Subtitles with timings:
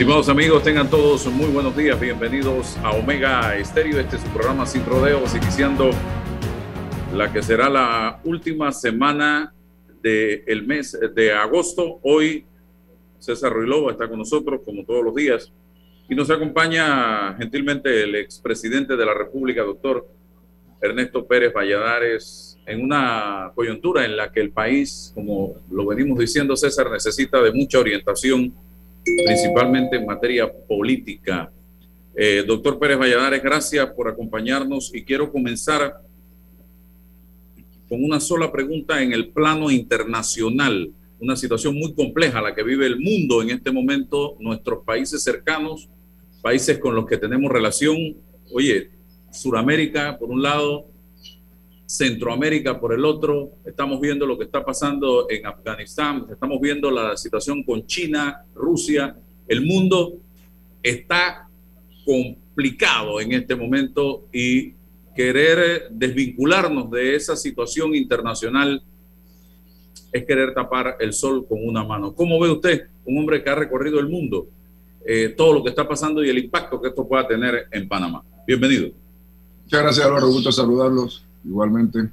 [0.00, 2.00] Estimados amigos, tengan todos muy buenos días.
[2.00, 4.00] Bienvenidos a Omega Estéreo.
[4.00, 5.90] Este es su programa Sin Rodeos, iniciando
[7.14, 9.52] la que será la última semana
[10.02, 12.00] del mes de agosto.
[12.02, 12.46] Hoy
[13.18, 15.52] César Ruilova está con nosotros, como todos los días,
[16.08, 20.08] y nos acompaña gentilmente el expresidente de la República, doctor
[20.80, 26.56] Ernesto Pérez Valladares, en una coyuntura en la que el país, como lo venimos diciendo,
[26.56, 28.54] César, necesita de mucha orientación,
[29.04, 31.52] principalmente en materia política.
[32.14, 36.00] Eh, doctor Pérez Valladares, gracias por acompañarnos y quiero comenzar
[37.88, 42.86] con una sola pregunta en el plano internacional, una situación muy compleja la que vive
[42.86, 45.88] el mundo en este momento, nuestros países cercanos,
[46.40, 47.96] países con los que tenemos relación.
[48.52, 48.90] Oye,
[49.32, 50.86] Suramérica por un lado,
[51.90, 57.16] Centroamérica por el otro, estamos viendo lo que está pasando en Afganistán, estamos viendo la
[57.16, 59.16] situación con China, Rusia,
[59.48, 60.12] el mundo
[60.84, 61.48] está
[62.06, 64.74] complicado en este momento y
[65.16, 68.84] querer desvincularnos de esa situación internacional
[70.12, 72.14] es querer tapar el sol con una mano.
[72.14, 74.46] ¿Cómo ve usted, un hombre que ha recorrido el mundo,
[75.04, 78.22] eh, todo lo que está pasando y el impacto que esto pueda tener en Panamá?
[78.46, 78.90] Bienvenido.
[79.64, 80.28] Muchas gracias, Álvaro.
[80.28, 81.26] Gusto saludarlos.
[81.44, 82.10] Igualmente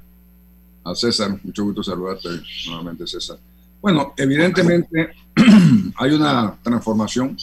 [0.84, 1.38] a César.
[1.42, 2.28] Mucho gusto saludarte
[2.66, 3.38] nuevamente, César.
[3.80, 5.10] Bueno, evidentemente
[5.96, 7.36] hay una transformación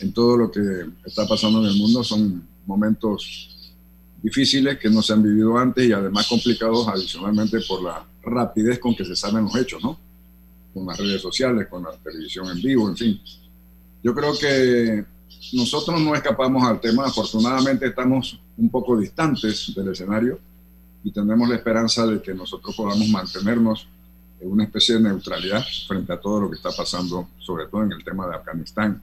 [0.00, 0.60] en todo lo que
[1.04, 2.02] está pasando en el mundo.
[2.02, 3.74] Son momentos
[4.22, 8.94] difíciles que no se han vivido antes y además complicados adicionalmente por la rapidez con
[8.94, 9.98] que se saben los hechos, ¿no?
[10.72, 13.20] Con las redes sociales, con la televisión en vivo, en fin.
[14.02, 15.04] Yo creo que
[15.52, 20.38] nosotros no escapamos al tema, afortunadamente estamos un poco distantes del escenario
[21.04, 23.88] y tenemos la esperanza de que nosotros podamos mantenernos
[24.40, 27.92] en una especie de neutralidad frente a todo lo que está pasando, sobre todo en
[27.92, 29.00] el tema de Afganistán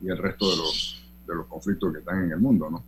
[0.00, 2.70] y el resto de los, de los conflictos que están en el mundo.
[2.70, 2.84] ¿no?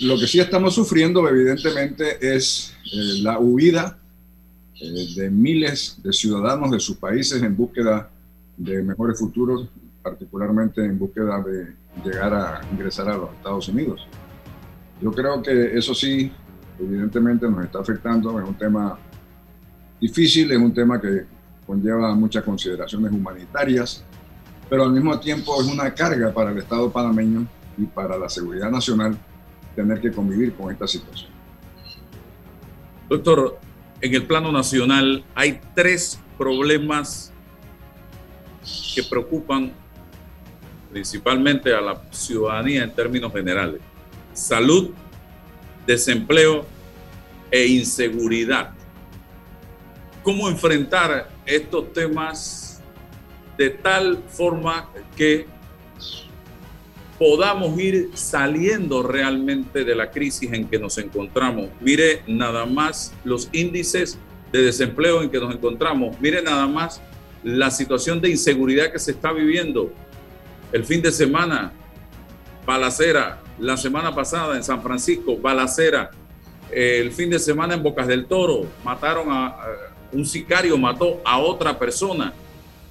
[0.00, 3.98] Lo que sí estamos sufriendo, evidentemente, es eh, la huida
[4.80, 8.10] eh, de miles de ciudadanos de sus países en búsqueda
[8.56, 9.68] de mejores futuros,
[10.02, 11.74] particularmente en búsqueda de
[12.04, 14.06] llegar a ingresar a los Estados Unidos.
[15.00, 16.30] Yo creo que eso sí,
[16.78, 18.98] evidentemente nos está afectando, es un tema
[20.00, 21.26] difícil, es un tema que
[21.66, 24.04] conlleva muchas consideraciones humanitarias,
[24.68, 27.46] pero al mismo tiempo es una carga para el Estado panameño
[27.76, 29.16] y para la seguridad nacional
[29.74, 31.30] tener que convivir con esta situación.
[33.08, 33.58] Doctor,
[34.00, 37.32] en el plano nacional hay tres problemas
[38.94, 39.72] que preocupan
[40.90, 43.80] principalmente a la ciudadanía en términos generales.
[44.32, 44.90] Salud,
[45.88, 46.66] desempleo
[47.50, 48.74] e inseguridad.
[50.22, 52.82] ¿Cómo enfrentar estos temas
[53.56, 55.46] de tal forma que
[57.18, 61.70] podamos ir saliendo realmente de la crisis en que nos encontramos?
[61.80, 64.18] Mire nada más los índices
[64.52, 66.20] de desempleo en que nos encontramos.
[66.20, 67.00] Mire nada más
[67.42, 69.90] la situación de inseguridad que se está viviendo
[70.70, 71.72] el fin de semana,
[72.66, 73.40] balacera.
[73.60, 76.10] La semana pasada en San Francisco, balacera.
[76.70, 79.56] El fin de semana en Bocas del Toro, mataron a,
[80.12, 82.32] un sicario, mató a otra persona.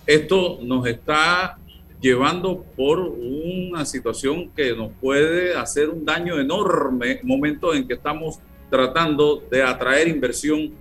[0.06, 1.58] Esto nos está
[2.02, 8.40] llevando por una situación que nos puede hacer un daño enorme, momento en que estamos
[8.70, 10.72] tratando de atraer inversión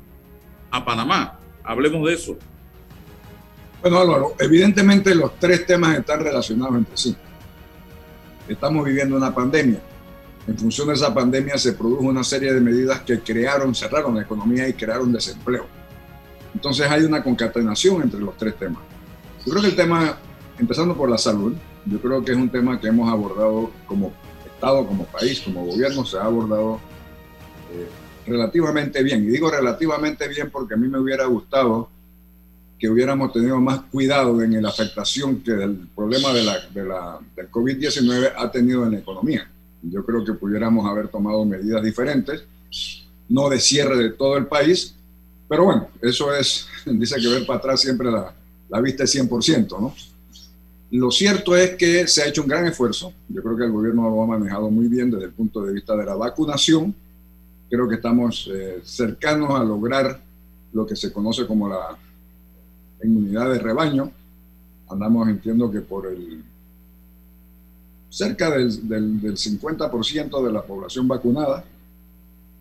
[0.70, 1.38] a Panamá.
[1.64, 2.36] Hablemos de eso.
[3.80, 7.16] Bueno, Álvaro, evidentemente los tres temas están relacionados entre sí.
[8.48, 9.80] Estamos viviendo una pandemia.
[10.46, 14.22] En función de esa pandemia se produjo una serie de medidas que crearon, cerraron la
[14.22, 15.66] economía y crearon desempleo.
[16.54, 18.82] Entonces hay una concatenación entre los tres temas.
[19.44, 20.16] Yo creo que el tema,
[20.58, 24.12] empezando por la salud, yo creo que es un tema que hemos abordado como
[24.44, 26.80] Estado, como país, como gobierno, se ha abordado
[27.72, 27.88] eh,
[28.26, 29.24] relativamente bien.
[29.24, 31.90] Y digo relativamente bien porque a mí me hubiera gustado
[32.78, 37.18] que hubiéramos tenido más cuidado en la afectación que el problema de la, de la,
[37.34, 39.48] del COVID-19 ha tenido en la economía.
[39.82, 42.44] Yo creo que pudiéramos haber tomado medidas diferentes,
[43.28, 44.94] no de cierre de todo el país,
[45.48, 48.34] pero bueno, eso es, dice que ver para atrás siempre la,
[48.68, 49.94] la vista es 100%, ¿no?
[50.90, 53.12] Lo cierto es que se ha hecho un gran esfuerzo.
[53.28, 55.96] Yo creo que el gobierno lo ha manejado muy bien desde el punto de vista
[55.96, 56.94] de la vacunación.
[57.68, 60.20] Creo que estamos eh, cercanos a lograr
[60.72, 61.98] lo que se conoce como la
[63.04, 64.10] inmunidad de rebaño.
[64.88, 66.42] Andamos, entiendo que por el
[68.16, 71.64] cerca del, del, 50% de la población vacunada.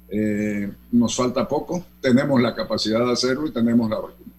[0.10, 4.34] Eh, nos falta poco, tenemos la capacidad de hacerlo y tenemos la vacuna.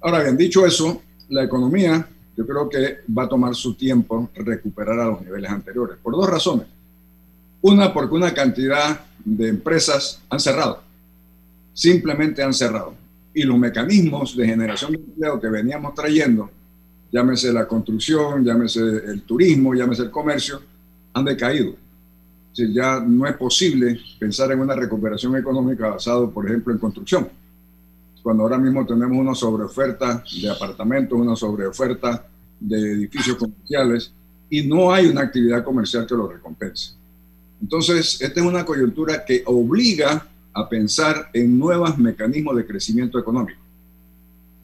[0.00, 2.06] Ahora bien, dicho eso, la economía,
[2.36, 6.28] yo creo que va a tomar su tiempo recuperar a los niveles anteriores, por dos
[6.28, 6.66] razones.
[7.62, 10.82] Una, porque una cantidad de empresas han cerrado,
[11.72, 12.94] simplemente han cerrado.
[13.32, 16.50] Y los mecanismos de generación de empleo que veníamos trayendo,
[17.12, 20.60] llámese la construcción, llámese el turismo, llámese el comercio,
[21.14, 21.74] han decaído.
[22.52, 27.28] Si ya no es posible pensar en una recuperación económica basado, por ejemplo, en construcción.
[28.22, 32.26] Cuando ahora mismo tenemos una sobreoferta de apartamentos, una sobreoferta
[32.58, 34.12] de edificios comerciales
[34.50, 36.94] y no hay una actividad comercial que lo recompense.
[37.62, 43.60] Entonces, esta es una coyuntura que obliga a pensar en nuevos mecanismos de crecimiento económico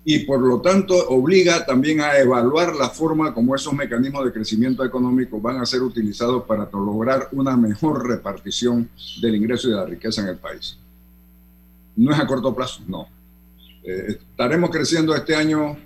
[0.08, 4.84] y por lo tanto obliga también a evaluar la forma como esos mecanismos de crecimiento
[4.84, 8.88] económico van a ser utilizados para lograr una mejor repartición
[9.20, 10.78] del ingreso y de la riqueza en el país.
[11.96, 13.08] No es a corto plazo, no.
[13.82, 15.76] Eh, estaremos creciendo este año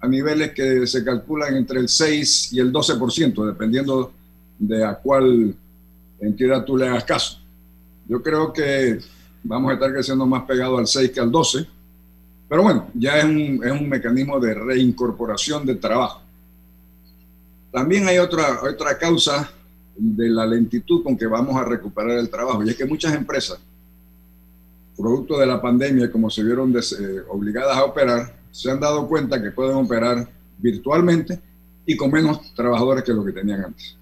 [0.00, 4.12] a niveles que se calculan entre el 6 y el 12%, dependiendo
[4.58, 5.54] de a cuál
[6.18, 7.38] entidad tú le hagas caso.
[8.08, 8.98] Yo creo que
[9.42, 11.66] vamos a estar creciendo más pegado al 6 que al 12,
[12.48, 16.20] pero bueno, ya es un, es un mecanismo de reincorporación de trabajo.
[17.70, 19.50] También hay otra, otra causa
[19.96, 23.58] de la lentitud con que vamos a recuperar el trabajo, y es que muchas empresas,
[24.96, 26.82] producto de la pandemia, como se vieron eh,
[27.28, 30.28] obligadas a operar, se han dado cuenta que pueden operar
[30.58, 31.40] virtualmente
[31.86, 33.96] y con menos trabajadores que lo que tenían antes.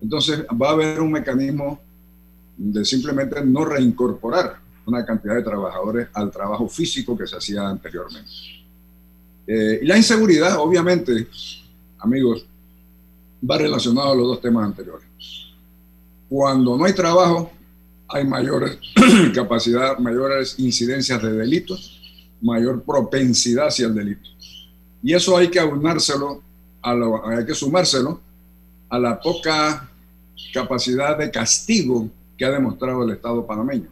[0.00, 1.80] Entonces va a haber un mecanismo
[2.58, 8.30] de simplemente no reincorporar una cantidad de trabajadores al trabajo físico que se hacía anteriormente.
[9.46, 11.28] Eh, y la inseguridad, obviamente,
[12.00, 12.44] amigos,
[13.48, 15.06] va relacionado a los dos temas anteriores.
[16.28, 17.50] Cuando no hay trabajo,
[18.08, 18.78] hay mayores
[19.34, 21.98] capacidad, mayores incidencias de delitos
[22.40, 24.28] mayor propensidad hacia el delito.
[25.02, 26.42] Y eso hay que aunárselo,
[26.82, 28.20] hay que sumárselo
[28.88, 29.88] a la poca
[30.52, 32.08] capacidad de castigo
[32.38, 33.88] que ha demostrado el Estado panameño.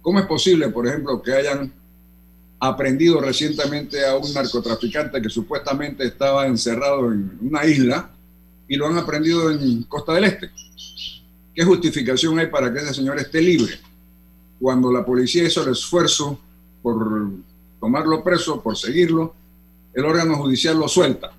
[0.00, 1.72] ¿Cómo es posible, por ejemplo, que hayan
[2.60, 8.10] aprendido recientemente a un narcotraficante que supuestamente estaba encerrado en una isla
[8.68, 10.50] y lo han aprendido en Costa del Este?
[11.54, 13.74] ¿Qué justificación hay para que ese señor esté libre?
[14.60, 16.38] Cuando la policía hizo el esfuerzo
[16.82, 17.32] por
[17.80, 19.34] tomarlo preso, por seguirlo,
[19.92, 21.32] el órgano judicial lo suelta.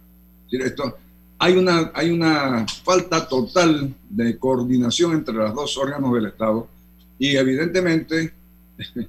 [0.52, 0.98] Esto,
[1.40, 6.68] hay, una, hay una falta total de coordinación entre los dos órganos del Estado
[7.20, 8.34] y evidentemente,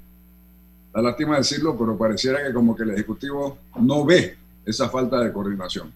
[0.93, 5.32] da lástima decirlo, pero pareciera que como que el Ejecutivo no ve esa falta de
[5.32, 5.93] coordinación.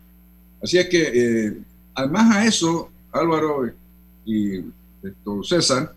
[0.63, 1.59] Así es que, eh,
[1.95, 3.71] además a eso, Álvaro
[4.25, 4.59] y
[5.03, 5.95] esto, César,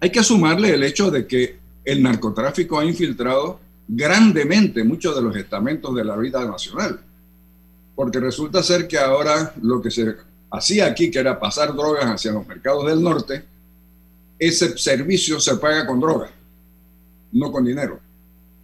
[0.00, 5.36] hay que sumarle el hecho de que el narcotráfico ha infiltrado grandemente muchos de los
[5.36, 7.00] estamentos de la vida nacional.
[7.94, 10.16] Porque resulta ser que ahora lo que se
[10.50, 13.44] hacía aquí, que era pasar drogas hacia los mercados del norte,
[14.38, 16.30] ese servicio se paga con drogas,
[17.32, 18.00] no con dinero.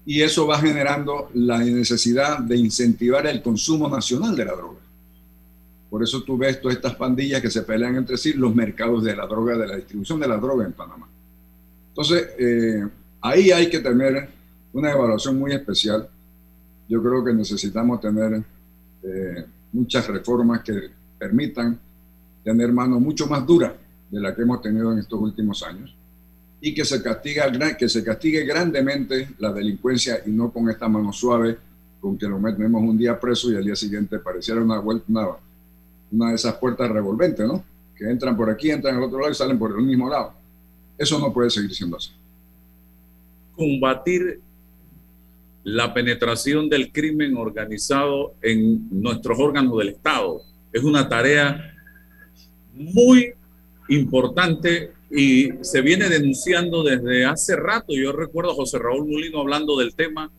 [0.04, 4.80] Y eso va generando la necesidad de incentivar el consumo nacional de la droga.
[5.88, 9.14] Por eso tú ves todas estas pandillas que se pelean entre sí, los mercados de
[9.14, 11.08] la droga, de la distribución de la droga en Panamá.
[11.88, 12.86] Entonces, eh,
[13.20, 14.28] ahí hay que tener
[14.72, 16.08] una evaluación muy especial.
[16.88, 18.42] Yo creo que necesitamos tener
[19.02, 21.78] eh, muchas reformas que permitan
[22.42, 23.74] tener mano mucho más dura
[24.10, 25.94] de la que hemos tenido en estos últimos años
[26.60, 31.12] y que se, castiga, que se castigue grandemente la delincuencia y no con esta mano
[31.12, 31.56] suave
[32.00, 35.28] con que lo metemos un día preso y al día siguiente pareciera una vuelta, una,
[36.10, 37.62] una de esas puertas revolventes, ¿no?
[37.94, 40.32] Que entran por aquí, entran al otro lado y salen por el mismo lado.
[40.96, 42.10] Eso no puede seguir siendo así.
[43.54, 44.40] Combatir
[45.64, 50.42] la penetración del crimen organizado en nuestros órganos del Estado.
[50.72, 51.74] Es una tarea
[52.72, 53.34] muy
[53.88, 57.92] importante y se viene denunciando desde hace rato.
[57.94, 60.30] Yo recuerdo a José Raúl Mulino hablando del tema,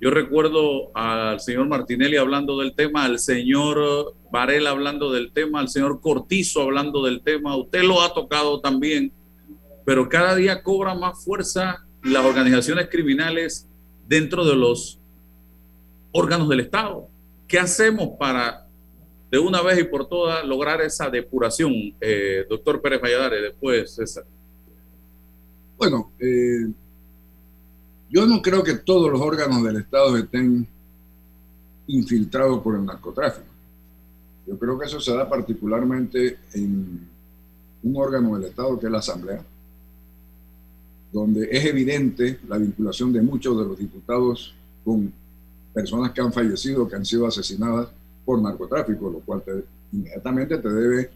[0.00, 5.68] yo recuerdo al señor Martinelli hablando del tema, al señor Varela hablando del tema, al
[5.68, 9.12] señor Cortizo hablando del tema, usted lo ha tocado también,
[9.84, 13.68] pero cada día cobra más fuerza las organizaciones criminales
[14.10, 14.98] dentro de los
[16.10, 17.08] órganos del Estado.
[17.46, 18.66] ¿Qué hacemos para
[19.30, 24.24] de una vez y por todas lograr esa depuración, eh, doctor Pérez Valladares, después César?
[25.78, 26.66] Bueno, eh,
[28.10, 30.66] yo no creo que todos los órganos del Estado estén
[31.86, 33.46] infiltrados por el narcotráfico.
[34.44, 37.08] Yo creo que eso se da particularmente en
[37.84, 39.44] un órgano del Estado que es la Asamblea,
[41.12, 45.12] donde es evidente la vinculación de muchos de los diputados con
[45.72, 47.88] personas que han fallecido, que han sido asesinadas
[48.24, 49.42] por narcotráfico, lo cual
[49.92, 51.10] inmediatamente te debe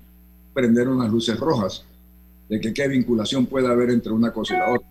[0.53, 1.85] prender unas luces rojas
[2.49, 4.89] de que qué vinculación puede haber entre una cosa y la otra.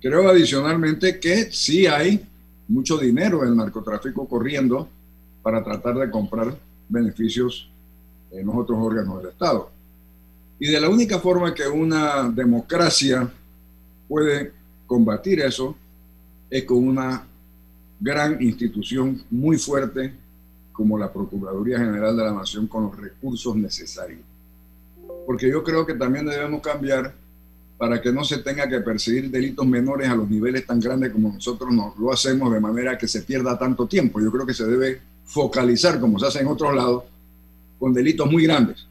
[0.00, 2.24] Creo adicionalmente que sí hay
[2.68, 4.88] mucho dinero en narcotráfico corriendo
[5.42, 6.56] para tratar de comprar
[6.88, 7.68] beneficios
[8.30, 9.70] en los otros órganos del Estado.
[10.58, 13.30] Y de la única forma que una democracia
[14.12, 14.52] puede
[14.86, 15.74] combatir eso
[16.50, 17.26] es con una
[17.98, 20.12] gran institución muy fuerte
[20.70, 24.20] como la Procuraduría General de la Nación con los recursos necesarios.
[25.24, 27.14] Porque yo creo que también debemos cambiar
[27.78, 31.32] para que no se tenga que perseguir delitos menores a los niveles tan grandes como
[31.32, 34.20] nosotros nos lo hacemos de manera que se pierda tanto tiempo.
[34.20, 37.04] Yo creo que se debe focalizar, como se hace en otros lados,
[37.78, 38.86] con delitos muy grandes.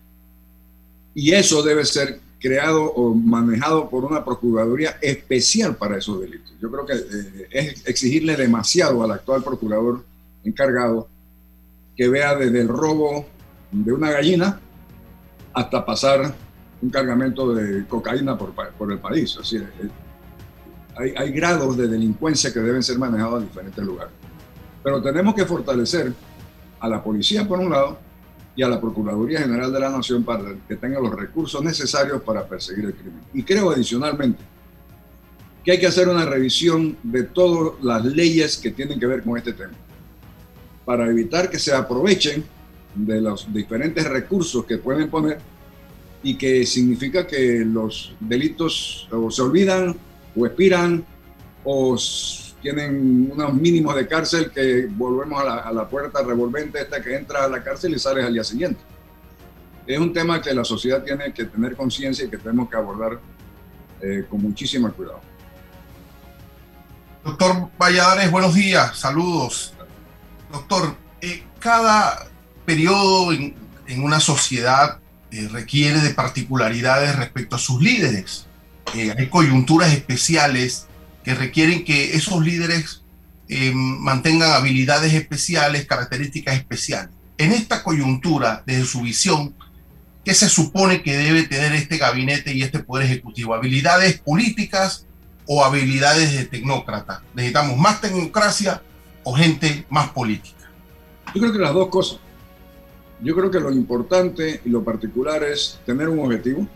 [1.14, 6.54] Y eso debe ser creado o manejado por una Procuraduría especial para esos delitos.
[6.60, 10.04] Yo creo que eh, es exigirle demasiado al actual procurador
[10.44, 11.08] encargado
[11.96, 13.26] que vea desde el robo
[13.72, 14.60] de una gallina
[15.54, 16.34] hasta pasar
[16.82, 19.38] un cargamento de cocaína por, por el país.
[19.40, 19.90] Así, eh,
[20.98, 24.14] hay, hay grados de delincuencia que deben ser manejados en diferentes lugares.
[24.84, 26.12] Pero tenemos que fortalecer
[26.80, 28.00] a la policía por un lado
[28.56, 32.46] y a la Procuraduría General de la Nación para que tenga los recursos necesarios para
[32.46, 33.22] perseguir el crimen.
[33.34, 34.44] Y creo adicionalmente
[35.64, 39.38] que hay que hacer una revisión de todas las leyes que tienen que ver con
[39.38, 39.74] este tema,
[40.86, 42.44] para evitar que se aprovechen
[42.96, 45.38] de los diferentes recursos que pueden poner
[46.24, 49.96] y que significa que los delitos se olvidan
[50.36, 51.06] o expiran
[51.64, 51.96] o
[52.62, 57.48] tienen unos mínimos de cárcel que volvemos a la, puerta revolvente esta que entra a
[57.48, 58.80] la cárcel y sales al día siguiente.
[59.86, 63.20] Es un tema que la sociedad tiene que tener conciencia y que tenemos que abordar
[64.02, 65.22] eh, con muchísimo cuidado.
[67.24, 69.74] Doctor Valladares, buenos días, saludos.
[70.52, 72.28] Doctor, eh, cada
[72.66, 73.56] periodo en,
[73.98, 75.00] una sociedad
[75.32, 78.46] eh, requiere de particularidades respecto a sus líderes.
[78.94, 80.88] hay coyunturas especiales
[81.24, 83.04] que requieren que esos líderes
[83.48, 87.10] eh, mantengan habilidades especiales, características especiales.
[87.38, 89.54] En esta coyuntura, desde su visión,
[90.24, 93.54] ¿qué se supone que debe tener este gabinete y este poder ejecutivo?
[93.54, 95.06] ¿Habilidades políticas
[95.46, 97.24] o habilidades de tecnócrata?
[97.34, 98.82] ¿Necesitamos más tecnocracia
[99.24, 100.70] o gente más política?
[101.34, 102.20] Yo creo que las dos cosas.
[103.22, 106.68] Yo creo que lo importante y lo particular es tener un objetivo,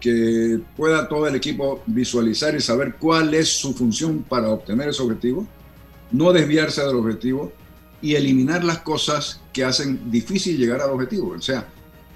[0.00, 5.02] que pueda todo el equipo visualizar y saber cuál es su función para obtener ese
[5.02, 5.46] objetivo,
[6.10, 7.52] no desviarse del objetivo
[8.00, 11.34] y eliminar las cosas que hacen difícil llegar al objetivo.
[11.36, 11.66] O sea,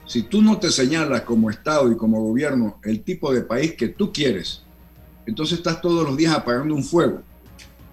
[0.07, 3.89] si tú no te señalas como Estado y como gobierno el tipo de país que
[3.89, 4.63] tú quieres,
[5.27, 7.23] entonces estás todos los días apagando un fuego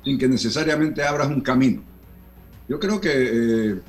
[0.03, 1.83] sin que necesariamente abras un camino.
[2.67, 3.81] Yo creo que eh,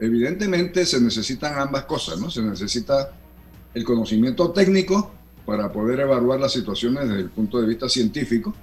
[0.00, 2.30] evidentemente se necesitan ambas cosas, ¿no?
[2.30, 3.12] Se necesita
[3.74, 5.12] el conocimiento técnico
[5.46, 8.54] para poder evaluar las situaciones desde el punto de vista científico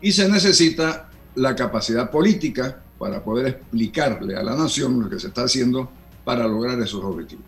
[0.00, 5.28] y se necesita la capacidad política para poder explicarle a la nación lo que se
[5.28, 5.90] está haciendo
[6.24, 7.44] para lograr esos objetivos.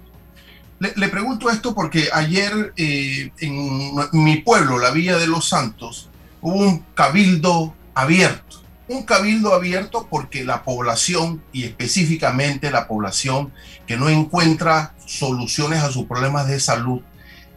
[0.79, 6.09] Le, pregunto esto porque ayer eh, en mi pueblo, la Villa de los Santos,
[6.41, 8.60] hubo un cabildo abierto
[8.91, 13.53] un cabildo abierto porque la población, y específicamente la población
[13.87, 17.01] que no encuentra soluciones a sus problemas de salud,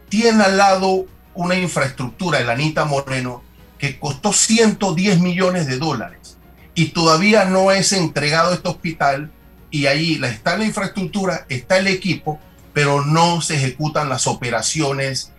[0.08, 3.42] tiene al lado una infraestructura, el Anita Moreno,
[3.78, 6.36] que costó 110 millones de dólares
[6.72, 9.32] y todavía no es entregado este hospital
[9.72, 12.38] y ahí está la infraestructura, está el equipo,
[12.72, 15.32] pero no se ejecutan las operaciones,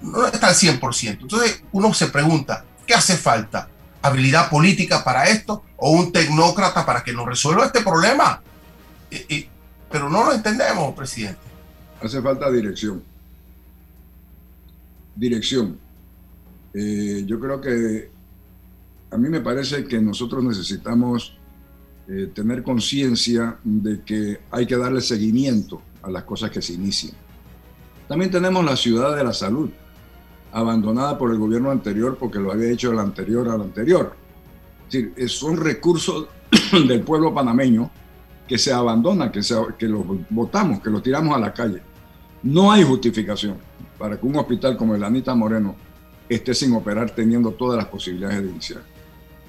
[0.00, 1.18] no está al 100%.
[1.20, 3.68] Entonces uno se pregunta, ¿qué hace falta?
[4.02, 8.42] Habilidad política para esto o un tecnócrata para que nos resuelva este problema.
[9.90, 11.40] pero no lo entendemos, presidente.
[12.02, 13.02] Hace falta dirección.
[15.14, 15.78] Dirección.
[16.74, 18.10] Eh, yo creo que
[19.10, 21.36] a mí me parece que nosotros necesitamos
[22.08, 27.12] eh, tener conciencia de que hay que darle seguimiento a las cosas que se inician.
[28.08, 29.70] También tenemos la ciudad de la salud
[30.52, 34.14] abandonada por el gobierno anterior porque lo había hecho el anterior al anterior.
[34.86, 36.26] Es decir, son recursos
[36.86, 37.90] del pueblo panameño
[38.46, 39.40] que se abandonan, que,
[39.78, 41.82] que los votamos, que los tiramos a la calle.
[42.42, 43.56] No hay justificación
[43.98, 45.74] para que un hospital como el Anita Moreno
[46.28, 48.82] esté sin operar teniendo todas las posibilidades de iniciar.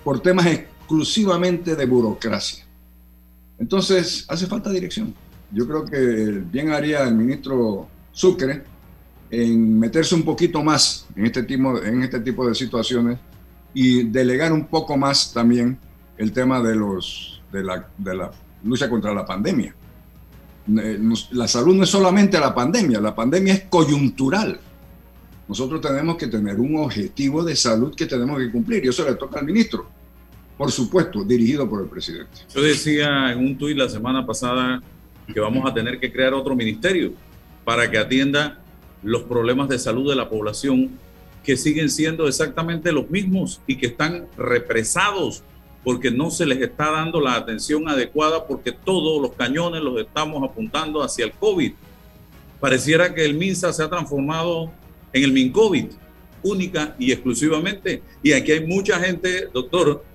[0.04, 2.66] Por temas exclusivamente de burocracia.
[3.58, 5.14] Entonces, hace falta dirección.
[5.52, 8.64] Yo creo que bien haría el ministro Sucre
[9.34, 13.18] en meterse un poquito más en este tipo, en este tipo de situaciones
[13.74, 15.80] y delegar un poco más también
[16.18, 18.32] el tema de, los, de, la, de la
[18.64, 19.74] lucha contra la pandemia.
[20.78, 21.00] Eh,
[21.32, 24.60] la salud no es solamente la pandemia, la pandemia es coyuntural.
[25.48, 29.16] Nosotros tenemos que tener un objetivo de salud que tenemos que cumplir y eso le
[29.16, 29.90] toca al ministro,
[30.56, 32.42] por supuesto, dirigido por el presidente.
[32.54, 34.80] Yo decía en un tuit la semana pasada
[35.26, 37.14] que vamos a tener que crear otro ministerio
[37.66, 38.63] para que atienda
[39.04, 40.98] los problemas de salud de la población
[41.44, 45.44] que siguen siendo exactamente los mismos y que están represados
[45.84, 50.42] porque no se les está dando la atención adecuada porque todos los cañones los estamos
[50.50, 51.74] apuntando hacia el COVID.
[52.60, 54.72] Pareciera que el MINSA se ha transformado
[55.12, 55.88] en el MINCOVID,
[56.44, 58.02] única y exclusivamente.
[58.22, 60.06] Y aquí hay mucha gente, doctor,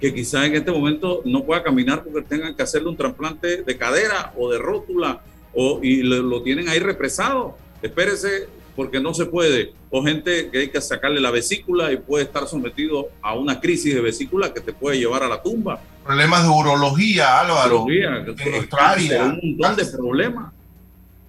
[0.00, 3.76] que quizás en este momento no pueda caminar porque tengan que hacerle un trasplante de
[3.76, 5.22] cadera o de rótula
[5.52, 7.56] o, y lo, lo tienen ahí represado.
[7.82, 12.24] Espérese porque no se puede, o gente que hay que sacarle la vesícula y puede
[12.24, 15.80] estar sometido a una crisis de vesícula que te puede llevar a la tumba.
[16.04, 17.84] Problemas de urología, Álvaro.
[17.84, 20.52] Urología, un montón de problemas.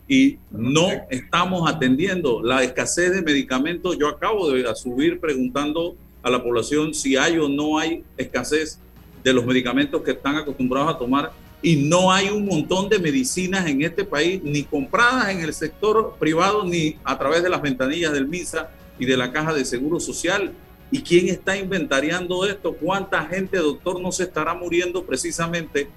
[0.10, 3.98] Y no estamos atendiendo la escasez de medicamentos.
[3.98, 8.80] Yo acabo de subir preguntando a la población si hay o no hay escasez
[9.24, 13.68] de los medicamentos que están acostumbrados a tomar y no hay un montón de medicinas
[13.68, 18.14] en este país, ni compradas en el sector privado, ni a través de las ventanillas
[18.14, 20.54] del MISA y de la Caja de Seguro Social.
[20.92, 22.74] ¿Y quién está inventariando esto?
[22.74, 25.90] ¿Cuánta gente, doctor, no se estará muriendo precisamente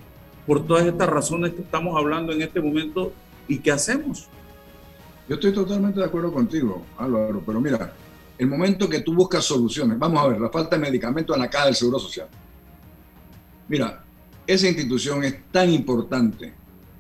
[0.47, 3.12] por todas estas razones que estamos hablando en este momento?
[3.47, 4.29] ¿Y qué hacemos?
[5.29, 7.93] Yo estoy totalmente de acuerdo contigo, Álvaro, pero mira,
[8.37, 11.50] el momento que tú buscas soluciones, vamos a ver, la falta de medicamentos en la
[11.50, 12.26] Caja del Seguro Social.
[13.69, 14.02] Mira,
[14.52, 16.52] esa institución es tan importante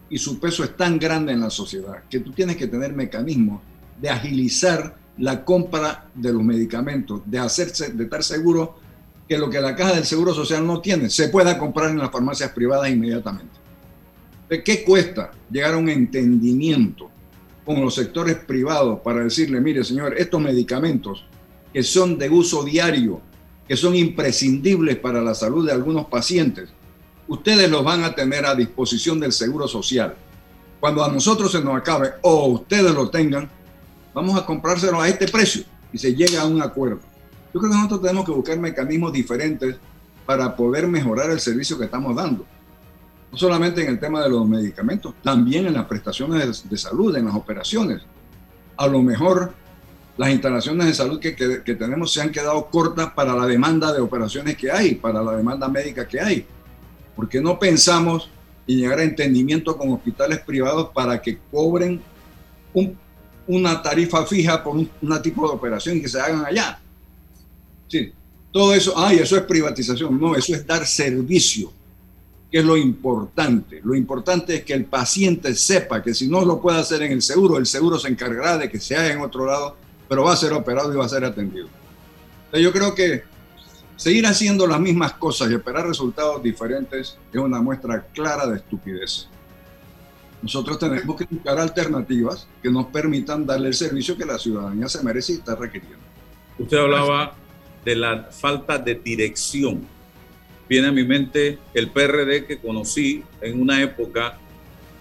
[0.08, 3.60] y su peso es tan grande en la sociedad que tú tienes que tener mecanismos
[4.00, 8.78] de agilizar la compra de los medicamentos, de hacerse, de estar seguro
[9.28, 12.12] que lo que la caja del Seguro Social no tiene se pueda comprar en las
[12.12, 13.54] farmacias privadas inmediatamente.
[14.48, 17.10] ¿De qué cuesta llegar a un entendimiento
[17.64, 21.26] con los sectores privados para decirle, mire señor, estos medicamentos
[21.72, 23.20] que son de uso diario,
[23.66, 26.70] que son imprescindibles para la salud de algunos pacientes,
[27.30, 30.14] ustedes los van a tener a disposición del Seguro Social.
[30.80, 33.48] Cuando a nosotros se nos acabe o ustedes lo tengan,
[34.12, 35.62] vamos a comprárselo a este precio
[35.92, 37.00] y se llega a un acuerdo.
[37.54, 39.76] Yo creo que nosotros tenemos que buscar mecanismos diferentes
[40.26, 42.44] para poder mejorar el servicio que estamos dando.
[43.30, 47.26] No solamente en el tema de los medicamentos, también en las prestaciones de, salud, en
[47.26, 48.02] las operaciones.
[48.76, 49.54] A lo mejor
[50.16, 54.00] las instalaciones de salud que, que tenemos se han quedado cortas para la demanda de
[54.00, 56.46] operaciones que hay, para la demanda médica que hay
[57.16, 58.30] porque no pensamos
[58.66, 62.00] en llegar a entendimiento con hospitales privados para que cobren
[63.46, 66.80] una tarifa fija por un tipo de operación y que se hagan allá?
[67.88, 68.12] Sí,
[68.52, 70.20] todo eso, ay, eso es privatización.
[70.20, 71.72] No, eso es dar servicio,
[72.50, 73.80] que es lo importante.
[73.82, 77.22] Lo importante es que el paciente sepa que si no lo puede hacer en el
[77.22, 79.76] seguro, el seguro se encargará de que se haga en otro lado,
[80.08, 81.68] pero va a ser operado y va a ser atendido.
[82.52, 83.22] yo creo que
[84.00, 89.28] Seguir haciendo las mismas cosas y esperar resultados diferentes es una muestra clara de estupidez.
[90.40, 95.04] Nosotros tenemos que buscar alternativas que nos permitan darle el servicio que la ciudadanía se
[95.04, 95.98] merece y está requiriendo.
[96.58, 97.34] Usted hablaba
[97.84, 99.82] de la falta de dirección.
[100.66, 104.38] Viene a mi mente el PRD que conocí en una época,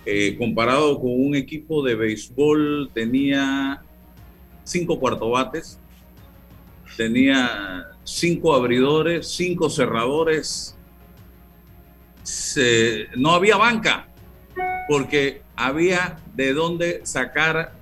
[0.06, 3.82] eh, comparado con un equipo de béisbol, tenía
[4.66, 5.80] cinco cuartobates,
[6.98, 10.76] tenía cinco abridores, cinco cerradores.
[13.18, 14.08] no había banca
[14.88, 17.74] porque había de dónde sacar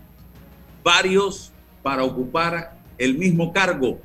[0.84, 4.02] varios para ocupar el mismo cargo.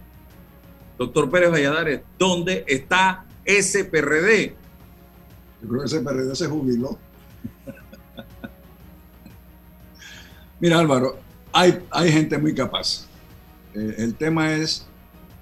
[0.98, 4.54] Doctor Pérez Valladares, ¿dónde está ese PRD?
[5.62, 6.98] Yo creo que ese PRD se jubiló.
[10.60, 11.18] Mira Álvaro,
[11.52, 13.08] hay, hay gente muy capaz.
[13.74, 14.86] Eh, el tema es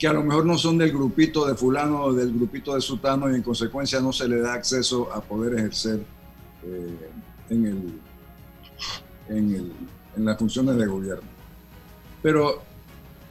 [0.01, 3.31] que a lo mejor no son del grupito de fulano o del grupito de sutano
[3.31, 6.01] y en consecuencia no se le da acceso a poder ejercer
[6.65, 7.11] eh,
[7.51, 8.01] en, el,
[9.29, 9.73] en, el,
[10.17, 11.29] en las funciones de gobierno.
[12.23, 12.63] Pero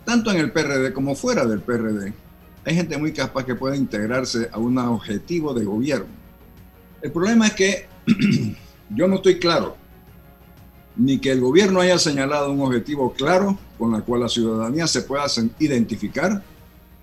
[0.06, 2.14] tanto en el PRD como fuera del PRD,
[2.64, 6.14] hay gente muy capaz que puede integrarse a un objetivo de gobierno.
[7.02, 7.88] El problema es que
[8.92, 9.76] yo no estoy claro
[10.96, 15.02] ni que el gobierno haya señalado un objetivo claro con el cual la ciudadanía se
[15.02, 15.26] pueda
[15.58, 16.44] identificar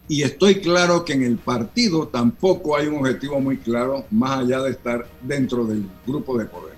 [0.08, 4.62] y estoy claro que en el partido tampoco hay un objetivo muy claro más allá
[4.62, 6.74] de estar dentro del grupo de poder.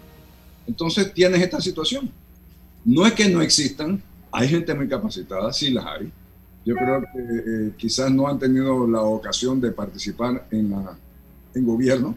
[0.66, 2.10] Entonces tienes esta situación.
[2.84, 6.10] No es que no existan, hay gente muy capacitada, sí las hay.
[6.64, 10.98] Yo creo que eh, quizás no han tenido la ocasión de participar en, la,
[11.54, 12.14] en gobierno,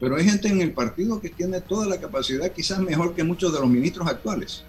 [0.00, 3.52] Pero hay gente en el partido que tiene toda la capacidad, quizás mejor que muchos
[3.52, 4.64] de los ministros actuales,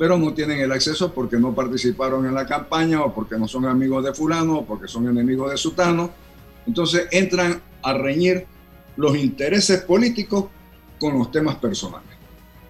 [0.00, 3.66] pero no tienen el acceso porque no participaron en la campaña o porque no son
[3.66, 6.10] amigos de fulano o porque son enemigos de sutano.
[6.66, 8.46] Entonces entran a reñir
[8.96, 10.46] los intereses políticos
[10.98, 12.08] con los temas personales.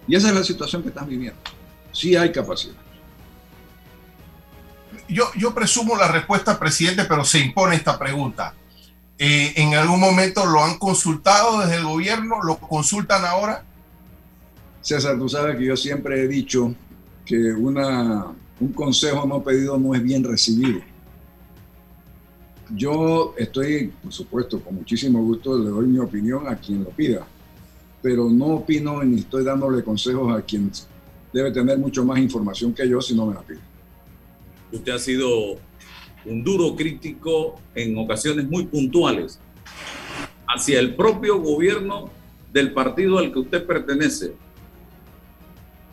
[0.09, 1.39] Y esa es la situación que están viviendo.
[1.93, 2.75] Sí hay capacidad.
[5.07, 8.55] Yo, yo presumo la respuesta, presidente, pero se impone esta pregunta.
[9.17, 12.43] Eh, ¿En algún momento lo han consultado desde el gobierno?
[12.43, 13.63] ¿Lo consultan ahora?
[14.81, 16.75] César, tú sabes que yo siempre he dicho
[17.25, 18.27] que una,
[18.59, 20.81] un consejo no pedido no es bien recibido.
[22.73, 27.25] Yo estoy, por supuesto, con muchísimo gusto le doy mi opinión a quien lo pida,
[28.01, 30.71] pero no opino ni estoy dándole consejos a quien
[31.33, 33.59] debe tener mucho más información que yo si no me la pide.
[34.71, 35.57] Usted ha sido
[36.25, 39.39] un duro crítico en ocasiones muy puntuales
[40.47, 42.09] hacia el propio gobierno
[42.53, 44.33] del partido al que usted pertenece.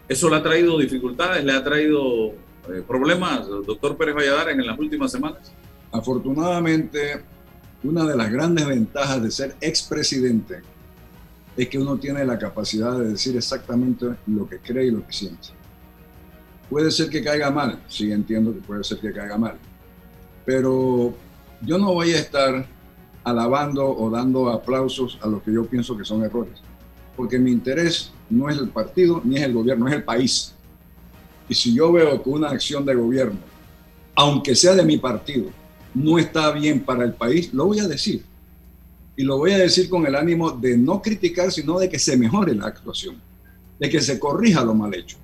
[0.08, 4.78] ¿Eso le ha traído dificultades, le ha traído eh, problemas, doctor Pérez Valladares, en las
[4.78, 5.52] últimas semanas?
[5.92, 7.22] Afortunadamente,
[7.82, 10.62] una de las grandes ventajas de ser expresidente
[11.56, 15.12] es que uno tiene la capacidad de decir exactamente lo que cree y lo que
[15.12, 15.48] siente.
[16.70, 19.56] Puede ser que caiga mal, sí entiendo que puede ser que caiga mal,
[20.44, 21.14] pero
[21.62, 22.66] yo no voy a estar
[23.24, 26.60] alabando o dando aplausos a lo que yo pienso que son errores,
[27.18, 30.54] porque mi interés no es el partido ni es el gobierno, es el país.
[31.48, 33.40] Y si yo veo que una acción de gobierno,
[34.14, 35.50] aunque sea de mi partido,
[35.92, 38.24] no está bien para el país, lo voy a decir.
[39.16, 42.16] Y lo voy a decir con el ánimo de no criticar, sino de que se
[42.16, 43.16] mejore la actuación,
[43.80, 45.16] de que se corrija lo mal hecho.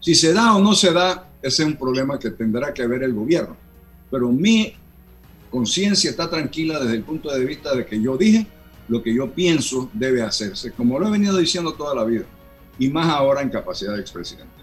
[0.00, 3.02] Si se da o no se da, ese es un problema que tendrá que ver
[3.02, 3.54] el gobierno.
[4.10, 4.72] Pero mi
[5.50, 8.46] conciencia está tranquila desde el punto de vista de que yo dije
[8.88, 12.24] lo que yo pienso debe hacerse, como lo he venido diciendo toda la vida,
[12.78, 14.58] y más ahora en capacidad de expresidente.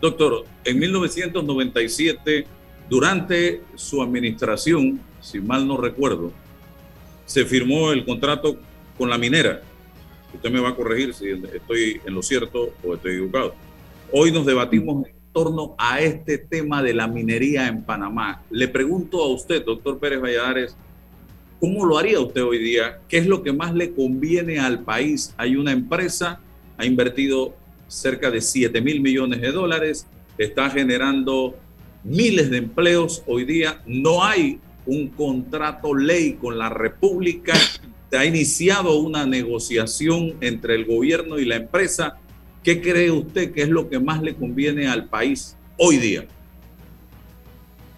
[0.00, 2.46] Doctor, en 1997
[2.88, 6.32] durante su administración, si mal no recuerdo,
[7.24, 8.56] se firmó el contrato
[8.98, 9.62] con la minera.
[10.34, 13.54] Usted me va a corregir si estoy en lo cierto o estoy equivocado.
[14.12, 18.42] Hoy nos debatimos en torno a este tema de la minería en Panamá.
[18.50, 20.76] Le pregunto a usted, doctor Pérez Valladares,
[21.60, 23.00] ¿cómo lo haría usted hoy día?
[23.08, 25.34] ¿Qué es lo que más le conviene al país?
[25.36, 26.40] Hay una empresa,
[26.78, 27.54] ha invertido
[27.86, 30.06] cerca de 7 mil millones de dólares,
[30.38, 31.54] está generando
[32.02, 33.22] miles de empleos.
[33.26, 37.52] Hoy día no hay un contrato ley con la República.
[38.12, 42.16] Ha iniciado una negociación entre el gobierno y la empresa.
[42.64, 46.26] ¿Qué cree usted que es lo que más le conviene al país hoy día?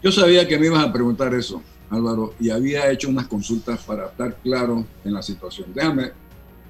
[0.03, 1.63] Yo sabía que me ibas a preguntar eso,
[1.93, 5.69] Álvaro, y había hecho unas consultas para estar claro en la situación.
[5.75, 6.13] Déjame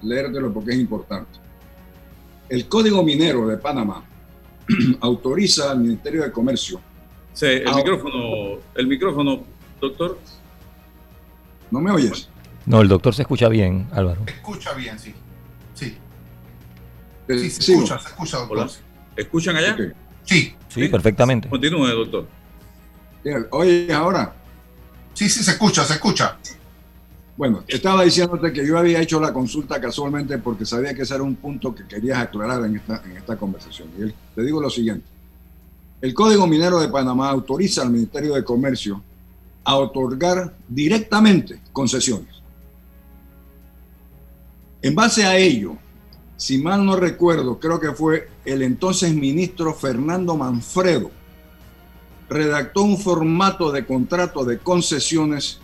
[0.02, 1.38] leértelo porque es importante.
[2.48, 4.04] El Código Minero de Panamá
[5.00, 6.80] autoriza al Ministerio de Comercio
[7.32, 9.42] Sí, el ah, micrófono, el micrófono,
[9.80, 10.18] doctor.
[11.70, 12.28] ¿No me oyes?
[12.66, 14.22] No, el doctor se escucha bien, Álvaro.
[14.26, 15.14] Se escucha bien, sí.
[15.74, 15.96] Sí.
[17.28, 18.70] Eh, sí, se escucha, se escucha, doctor.
[19.16, 19.76] ¿Escuchan allá?
[20.24, 20.54] Sí.
[20.68, 21.48] Sí, perfectamente.
[21.48, 22.28] Continúe, doctor.
[23.50, 24.34] Oye, ahora.
[25.22, 26.36] Sí, sí, se escucha, se escucha.
[27.36, 31.22] Bueno, estaba diciéndote que yo había hecho la consulta casualmente porque sabía que ese era
[31.22, 32.82] un punto que querías aclarar en
[33.16, 33.88] esta, conversación.
[33.96, 35.06] Y te digo lo siguiente.
[36.00, 39.00] El Código Minero de Panamá autoriza al Ministerio de Comercio
[39.62, 42.34] a otorgar directamente concesiones.
[44.82, 45.76] En base a ello,
[46.36, 51.12] si mal no recuerdo, creo que fue el entonces ministro Fernando Manfredo,
[52.32, 55.60] redactó un formato de contrato de concesiones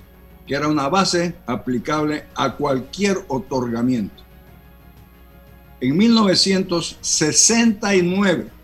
[0.46, 4.22] que era una base aplicable a cualquier otorgamiento.
[5.81, 8.59] En 1969,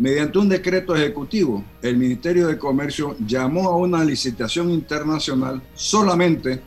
[0.00, 6.58] Mediante un decreto ejecutivo, el Ministerio de Comercio llamó a una licitación internacional solamente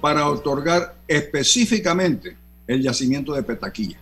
[0.00, 2.36] para otorgar específicamente
[2.68, 3.98] el yacimiento de Petaquilla.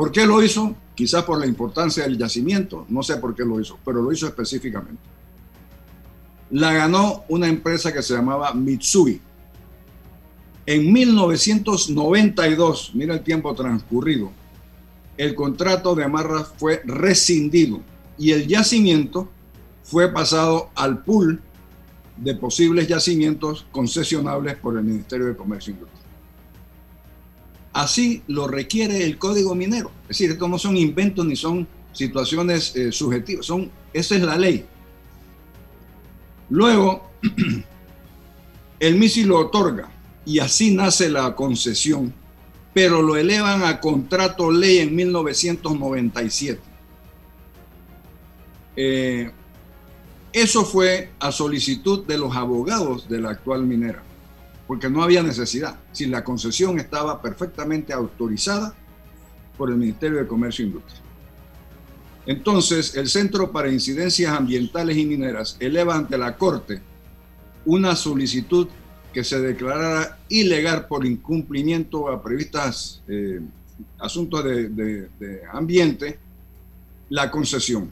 [0.00, 0.74] ¿Por qué lo hizo?
[0.94, 4.26] Quizás por la importancia del yacimiento, no sé por qué lo hizo, pero lo hizo
[4.26, 5.02] específicamente.
[6.52, 9.20] La ganó una empresa que se llamaba Mitsui.
[10.64, 14.32] En 1992, mira el tiempo transcurrido,
[15.18, 17.82] el contrato de amarra fue rescindido
[18.16, 19.28] y el yacimiento
[19.82, 21.42] fue pasado al pool
[22.16, 25.99] de posibles yacimientos concesionables por el Ministerio de Comercio e Industria.
[27.72, 29.90] Así lo requiere el Código Minero.
[30.02, 34.36] Es decir, esto no son inventos ni son situaciones eh, subjetivas, son, esa es la
[34.36, 34.64] ley.
[36.48, 37.10] Luego,
[38.80, 39.90] el MISI lo otorga
[40.24, 42.12] y así nace la concesión,
[42.74, 46.60] pero lo elevan a contrato ley en 1997.
[48.76, 49.30] Eh,
[50.32, 54.02] eso fue a solicitud de los abogados de la actual minera,
[54.70, 55.80] porque no había necesidad.
[55.90, 58.72] Si la concesión estaba perfectamente autorizada
[59.58, 61.00] por el Ministerio de Comercio e Industria.
[62.24, 66.80] Entonces, el Centro para Incidencias Ambientales y Mineras eleva ante la Corte
[67.64, 68.68] una solicitud
[69.12, 73.40] que se declarara ilegal por incumplimiento a previstas eh,
[73.98, 76.16] asuntos de ambiente
[77.08, 77.90] la concesión.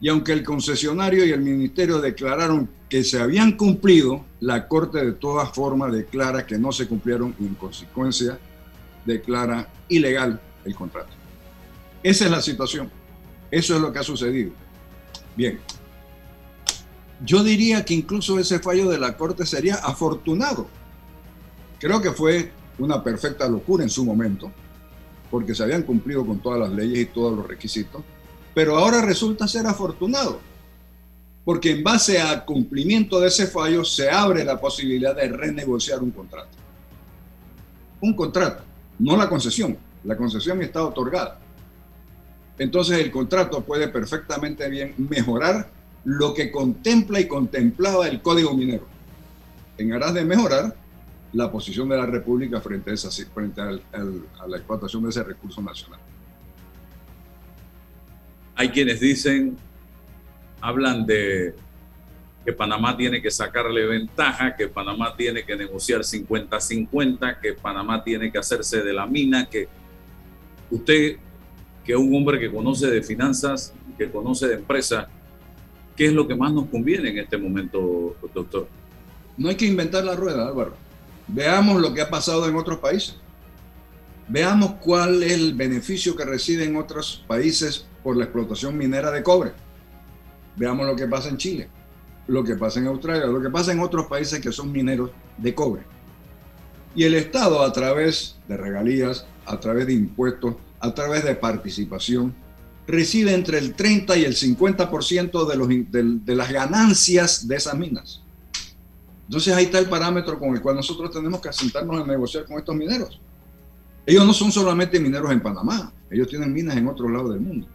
[0.00, 5.12] Y aunque el concesionario y el ministerio declararon que se habían cumplido, la Corte de
[5.12, 8.38] todas formas declara que no se cumplieron y en consecuencia
[9.04, 11.10] declara ilegal el contrato.
[12.02, 12.90] Esa es la situación.
[13.50, 14.52] Eso es lo que ha sucedido.
[15.36, 15.60] Bien.
[17.24, 20.66] Yo diría que incluso ese fallo de la Corte sería afortunado.
[21.78, 24.50] Creo que fue una perfecta locura en su momento,
[25.30, 28.02] porque se habían cumplido con todas las leyes y todos los requisitos,
[28.60, 30.38] pero ahora resulta ser afortunado,
[31.46, 36.10] porque en base al cumplimiento de ese fallo se abre la posibilidad de renegociar un
[36.10, 36.50] contrato.
[38.02, 38.62] Un contrato,
[38.98, 39.78] no la concesión.
[40.04, 41.38] La concesión está otorgada.
[42.58, 45.70] Entonces el contrato puede perfectamente bien mejorar
[46.04, 48.86] lo que contempla y contemplaba el Código Minero,
[49.78, 50.76] en aras de mejorar
[51.32, 53.70] la posición de la República frente a, esa, frente a
[54.46, 56.09] la explotación de ese recurso nacional.
[58.60, 59.56] Hay quienes dicen,
[60.60, 61.54] hablan de
[62.44, 68.30] que Panamá tiene que sacarle ventaja, que Panamá tiene que negociar 50-50, que Panamá tiene
[68.30, 69.66] que hacerse de la mina, que
[70.70, 71.16] usted,
[71.82, 75.08] que es un hombre que conoce de finanzas, que conoce de empresa,
[75.96, 78.68] ¿qué es lo que más nos conviene en este momento, doctor?
[79.38, 80.74] No hay que inventar la rueda, Álvaro.
[81.28, 83.16] Veamos lo que ha pasado en otros países.
[84.28, 89.22] Veamos cuál es el beneficio que recibe en otros países por la explotación minera de
[89.22, 89.52] cobre.
[90.56, 91.68] Veamos lo que pasa en Chile,
[92.26, 95.54] lo que pasa en Australia, lo que pasa en otros países que son mineros de
[95.54, 95.82] cobre.
[96.94, 102.34] Y el Estado a través de regalías, a través de impuestos, a través de participación,
[102.86, 105.68] recibe entre el 30 y el 50% de, los,
[106.24, 108.22] de las ganancias de esas minas.
[109.30, 112.58] Entonces ahí está el parámetro con el cual nosotros tenemos que asentarnos a negociar con
[112.58, 113.20] estos mineros.
[114.04, 117.68] Ellos no son solamente mineros en Panamá, ellos tienen minas en otros lados del mundo.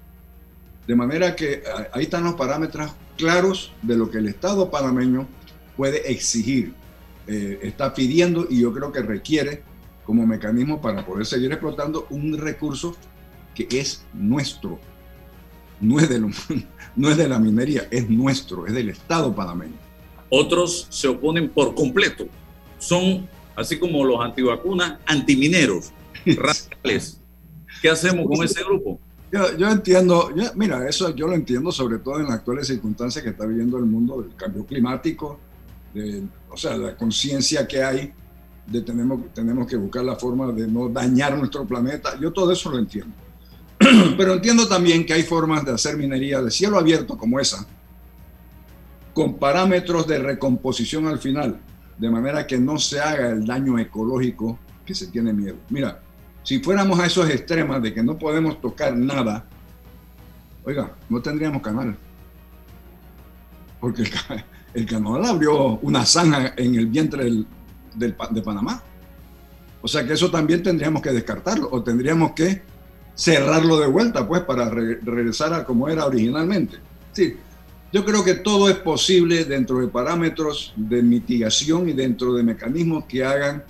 [0.87, 5.27] De manera que ahí están los parámetros claros de lo que el Estado panameño
[5.75, 6.73] puede exigir,
[7.27, 9.63] eh, está pidiendo y yo creo que requiere
[10.05, 12.95] como mecanismo para poder seguir explotando un recurso
[13.55, 14.79] que es nuestro.
[15.81, 16.19] No es, de
[16.95, 19.73] no es de la minería, es nuestro, es del Estado panameño.
[20.29, 22.27] Otros se oponen por completo.
[22.77, 25.91] Son, así como los antivacunas, antimineros,
[26.25, 27.19] radicales.
[27.81, 28.99] ¿Qué hacemos con ese grupo?
[29.31, 33.45] Yo, entiendo, mira, eso yo lo entiendo sobre todo en las actuales circunstancias que está
[33.45, 35.39] viviendo el mundo del cambio climático,
[36.49, 38.13] o sea, la conciencia que hay
[38.67, 42.17] de tenemos, tenemos que buscar la forma de no dañar nuestro planeta.
[42.19, 43.13] Yo todo eso lo entiendo.
[44.17, 47.65] Pero entiendo también que hay formas de hacer minería de cielo abierto como esa,
[49.13, 51.59] con parámetros de recomposición al final,
[51.97, 55.57] de manera que no se haga el daño ecológico que se tiene miedo.
[55.69, 56.01] Mira,
[56.45, 59.43] si fuéramos a esos extremos de que no podemos tocar nada,
[60.63, 61.97] oiga, no tendríamos canal.
[63.79, 64.03] Porque
[64.75, 67.29] el, canal abrió una zanja en el vientre
[67.95, 68.81] de Panamá.
[69.81, 72.61] O sea que eso también tendríamos que descartarlo o tendríamos que
[73.15, 76.77] cerrarlo de vuelta, pues, para regresar a como era originalmente.
[77.11, 77.37] Sí,
[77.91, 83.05] yo creo que todo es posible dentro de parámetros de mitigación y dentro de mecanismos
[83.05, 83.63] que hagan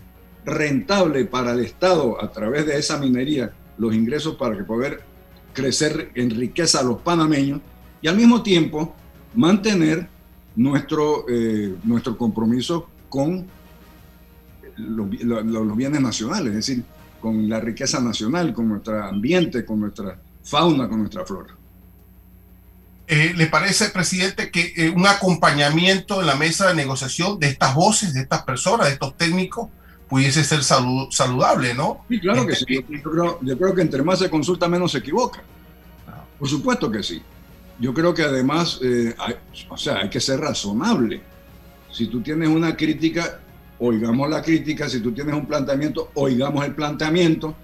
[0.46, 5.02] rentable para el Estado a través de esa minería los ingresos para que poder
[5.54, 7.62] crecer en riqueza a los panameños
[8.02, 8.96] y al mismo tiempo
[9.34, 10.08] mantener
[10.56, 13.46] nuestro, eh, nuestro compromiso con
[14.78, 16.84] los, bienes nacionales, es decir,
[17.20, 21.56] con la riqueza nacional, con nuestro ambiente, con nuestra fauna, con nuestra flora.
[23.08, 27.76] Eh, ¿Le parece, presidente, que eh, un acompañamiento en la mesa de negociación de estas
[27.76, 29.70] voces, de estas personas, de estos técnicos,
[30.10, 32.06] pudiese ser saludable, ¿no?
[32.10, 32.86] Sí, claro que sí.
[33.42, 35.44] Yo creo, que entre más se consulta, menos se equivoca.
[36.38, 37.22] Por supuesto que sí.
[37.80, 39.16] Yo creo que además, eh,
[39.70, 41.22] o sea, hay que ser razonable.
[41.92, 43.40] Si tú tienes una crítica,
[43.80, 44.88] oigamos la crítica.
[44.90, 47.56] Si tú tienes un planteamiento, oigamos el planteamiento.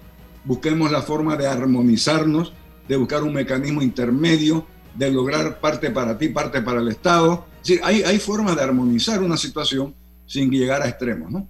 [0.44, 2.52] Busquemos la forma de armonizarnos,
[2.88, 7.46] de buscar un mecanismo intermedio, de lograr parte para ti, parte para el Estado.
[7.62, 9.94] Es decir, hay, hay formas de armonizar una situación
[10.26, 11.46] sin llegar a extremos, ¿no?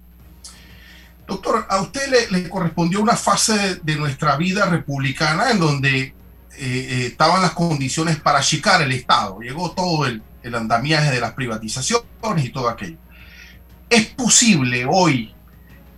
[1.27, 6.13] Doctor, a usted le, correspondió una fase de, nuestra vida republicana en donde eh,
[6.57, 9.39] eh, estaban las condiciones para achicar el Estado.
[9.39, 10.21] Llegó todo el,
[10.53, 12.03] andamiaje de las privatizaciones
[12.43, 12.97] y todo aquello.
[13.89, 15.33] ¿Es posible hoy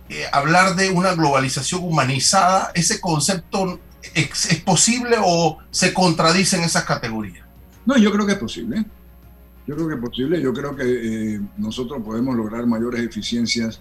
[0.08, 2.70] eh, hablar de una globalización humanizada?
[2.74, 3.80] ¿Ese concepto
[4.14, 7.44] es, posible o se contradicen esas categorías?
[7.84, 8.84] No, yo creo que es posible.
[9.66, 10.40] Yo creo que es posible.
[10.40, 13.80] Yo creo que nosotros podemos lograr mayores eficiencias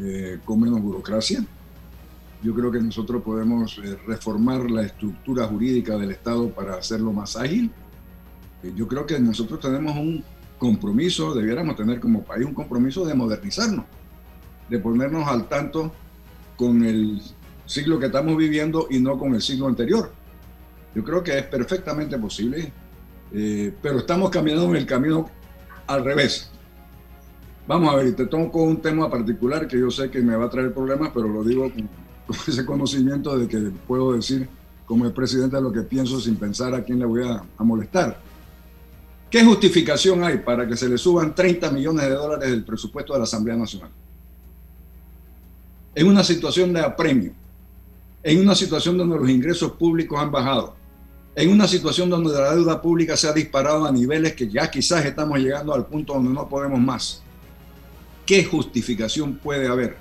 [0.00, 1.44] eh, con menos burocracia.
[2.42, 7.72] Yo creo que nosotros podemos reformar la estructura jurídica del Estado para hacerlo más ágil
[8.74, 10.24] yo creo que nosotros tenemos un
[10.58, 13.84] compromiso, debiéramos tener como país un compromiso de modernizarnos,
[14.68, 15.92] de ponernos al tanto
[16.56, 17.20] con el
[17.66, 20.12] siglo que estamos viviendo y no con el siglo anterior.
[20.94, 22.72] Yo creo que es perfectamente posible,
[23.32, 25.28] eh, pero estamos caminando en el camino
[25.86, 26.50] al revés.
[27.66, 30.50] Vamos a ver, te toco un tema particular que yo sé que me va a
[30.50, 31.70] traer problemas, pero lo digo
[32.26, 34.48] con, ese conocimiento de que puedo decir
[34.84, 38.20] como el presidente lo que pienso sin pensar a quién le voy a molestar.
[39.28, 43.18] ¿Qué justificación hay para que se le suban 30 millones de dólares del presupuesto de
[43.18, 43.90] la Asamblea Nacional?
[45.94, 47.32] En una situación de apremio,
[48.22, 50.76] en una situación donde los ingresos públicos han bajado,
[51.34, 55.04] en una situación donde la deuda pública se ha disparado a niveles que ya quizás
[55.04, 57.22] estamos llegando al punto donde no podemos más.
[58.26, 59.96] ¿Qué justificación puede haber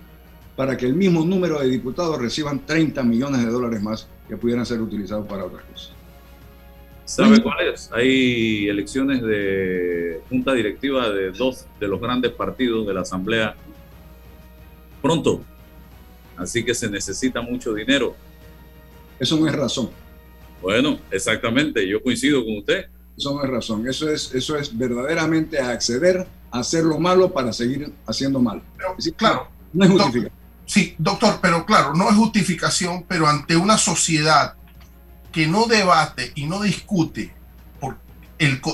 [0.56, 4.66] para que el mismo número de diputados reciban 30 millones de dólares más que pudieran
[4.66, 5.92] ser utilizados para otras cosas?
[7.06, 7.92] ¿Sabe cuál es?
[7.94, 13.56] Hay elecciones de junta directiva de dos de los grandes partidos de la Asamblea
[15.04, 15.44] pronto.
[16.36, 18.16] Así que se necesita mucho dinero.
[19.20, 19.92] Eso no es razón.
[20.64, 22.88] Bueno, exactamente, yo coincido con usted.
[23.16, 27.52] Eso no es razón, eso es, eso es verdaderamente acceder a hacer lo malo para
[27.54, 28.62] seguir haciendo mal.
[29.18, 30.32] claro, no es justificación.
[30.66, 34.56] sí, doctor, pero claro, no es justificación, pero ante una sociedad
[35.32, 37.34] que no debate y no discute
[37.80, 37.98] por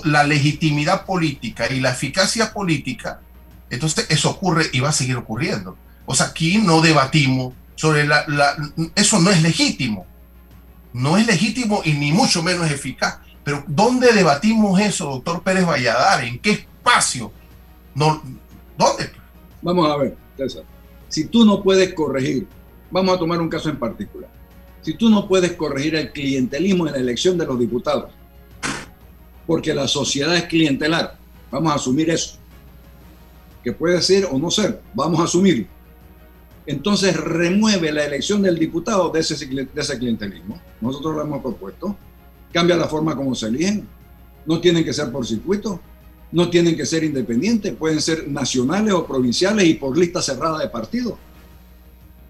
[0.03, 3.19] la legitimidad política y la eficacia política,
[3.69, 5.77] entonces eso ocurre y va a seguir ocurriendo.
[6.05, 8.25] O sea, aquí no debatimos sobre la,
[8.93, 10.05] Eso no es legítimo.
[10.93, 13.19] No es legítimo y ni mucho menos eficaz.
[13.43, 16.29] Pero ¿dónde debatimos eso, doctor Pérez Valladares?
[16.29, 17.31] ¿En qué espacio?
[17.95, 18.21] No,
[18.77, 19.11] ¿Dónde?
[19.61, 20.63] Vamos a ver, César.
[21.07, 22.47] Si tú no puedes corregir,
[22.89, 24.29] vamos a tomar un caso en particular
[24.81, 28.11] si tú no puedes corregir el clientelismo en la elección de los diputados,
[29.45, 31.17] porque la sociedad es clientelar,
[31.51, 32.37] vamos a asumir eso,
[33.63, 35.67] que puede ser o no ser, vamos a asumir.
[36.65, 40.61] Entonces remueve la elección del diputado de ese clientelismo.
[40.79, 41.97] Nosotros lo hemos propuesto.
[42.53, 43.87] Cambia la forma como se eligen.
[44.45, 45.81] No tienen que ser por circuito,
[46.31, 50.69] no tienen que ser independientes, pueden ser nacionales o provinciales y por lista cerrada de
[50.69, 51.15] partidos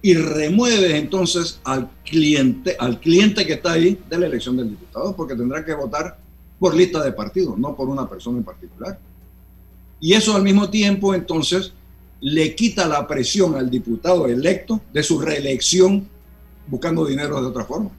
[0.01, 5.15] y remueves entonces al cliente, al cliente que está ahí de la elección del diputado,
[5.15, 6.17] porque tendrá que votar
[6.59, 8.99] por lista de partidos, no por una persona en particular.
[9.99, 11.73] Y eso al mismo tiempo entonces
[12.19, 16.07] le quita la presión al diputado electo de su reelección
[16.67, 17.89] buscando dinero de otra forma.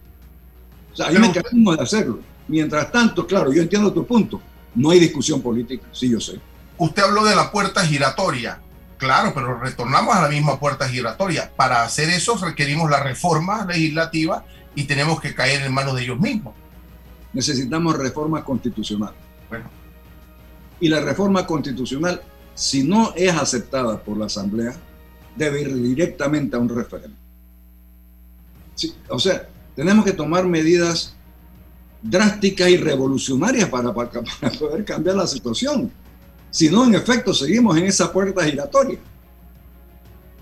[0.92, 2.18] O sea, hay mecanismos de hacerlo.
[2.48, 4.40] Mientras tanto, claro, yo entiendo tu punto,
[4.74, 6.40] no hay discusión política, sí yo sé.
[6.78, 8.60] Usted habló de la puerta giratoria
[9.02, 11.50] Claro, pero retornamos a la misma puerta giratoria.
[11.56, 14.44] Para hacer eso requerimos la reforma legislativa
[14.76, 16.54] y tenemos que caer en manos de ellos mismos.
[17.32, 19.12] Necesitamos reforma constitucional.
[19.48, 19.64] Bueno.
[20.78, 22.22] Y la reforma constitucional,
[22.54, 24.72] si no es aceptada por la Asamblea,
[25.34, 27.18] debe ir directamente a un referéndum.
[29.08, 31.16] o sea, tenemos que tomar medidas
[32.02, 34.10] drásticas y revolucionarias para, para
[34.58, 35.90] poder cambiar la situación.
[36.50, 38.98] Si no, en efecto, seguimos en esa puerta giratoria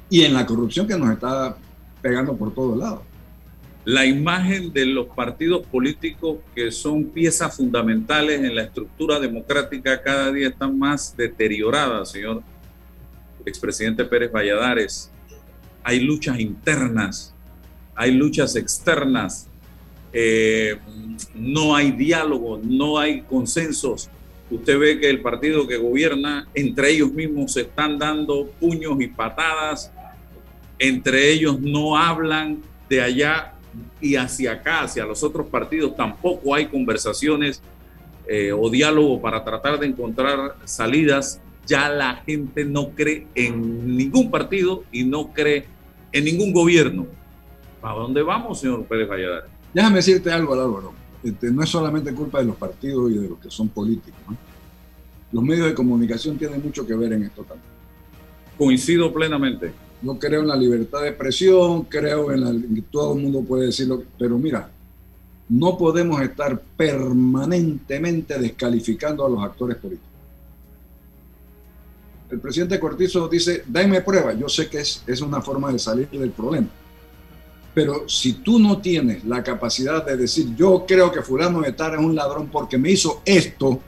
[0.09, 1.57] y en la corrupción que nos está
[2.03, 3.01] pegando por todos lados.
[3.85, 10.31] La imagen de los partidos políticos que son piezas fundamentales en la estructura democrática cada
[10.33, 12.43] día está más deteriorada, señor
[13.47, 15.11] expresidente Pérez Valladares.
[15.83, 17.35] Hay luchas internas,
[17.95, 19.49] hay luchas externas,
[20.13, 20.79] eh,
[21.35, 24.11] no hay diálogo, no hay consensos
[24.51, 29.07] usted ve que el partido que gobierna, entre ellos mismos se están dando puños y
[29.07, 29.93] patadas,
[30.79, 33.55] entre ellos no hablan de allá
[34.01, 37.63] y hacia acá, hacia los otros partidos, tampoco hay conversaciones
[38.27, 41.41] eh, o diálogo para tratar de encontrar salidas.
[41.67, 45.67] Ya la gente no cree en ningún partido y no cree
[46.11, 47.07] en ningún gobierno.
[47.83, 49.51] ¿A dónde vamos, señor Pérez Valladares?
[49.73, 51.00] Déjame decirte algo, Álvaro.
[51.23, 54.21] Este, no es solamente culpa de los partidos y de los que son políticos.
[55.33, 57.69] Los medios de comunicación tienen mucho que ver en esto también.
[58.57, 59.73] Coincido plenamente.
[60.03, 63.67] Yo creo en la libertad de expresión, creo en, la, que todo el mundo puede
[63.67, 64.71] decirlo, pero mira,
[65.49, 70.09] no podemos estar permanentemente descalificando a los actores políticos.
[72.31, 74.33] El presidente Cortizo dice, dame prueba.
[74.33, 76.69] Yo sé que es, es una forma de salir del problema.
[77.73, 81.95] Pero si tú no tienes la capacidad de decir, yo creo que fulano de tal
[81.95, 83.81] es un ladrón porque me hizo esto,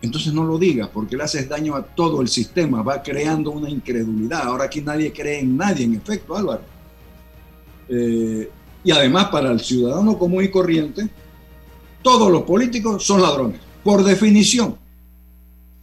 [0.00, 3.70] entonces no lo digas porque le haces daño a todo el sistema, va creando una
[3.70, 4.42] incredulidad.
[4.42, 6.62] Ahora aquí nadie cree en nadie, en efecto, Álvaro.
[7.88, 8.50] Eh,
[8.84, 11.08] y además para el ciudadano común y corriente,
[12.02, 14.76] todos los políticos son ladrones, por definición.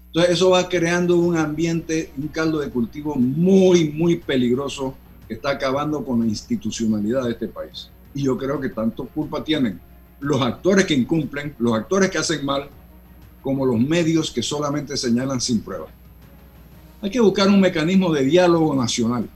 [0.08, 4.96] Entonces eso va creando un ambiente, un caldo de cultivo muy, muy peligroso
[5.34, 7.90] está acabando con la institucionalidad de este país.
[8.14, 9.80] Y yo creo que tanto culpa tienen
[10.20, 12.70] los actores que incumplen, los actores que hacen mal,
[13.42, 15.90] como los medios que solamente señalan sin pruebas.
[17.02, 19.28] Hay que buscar un mecanismo de diálogo nacional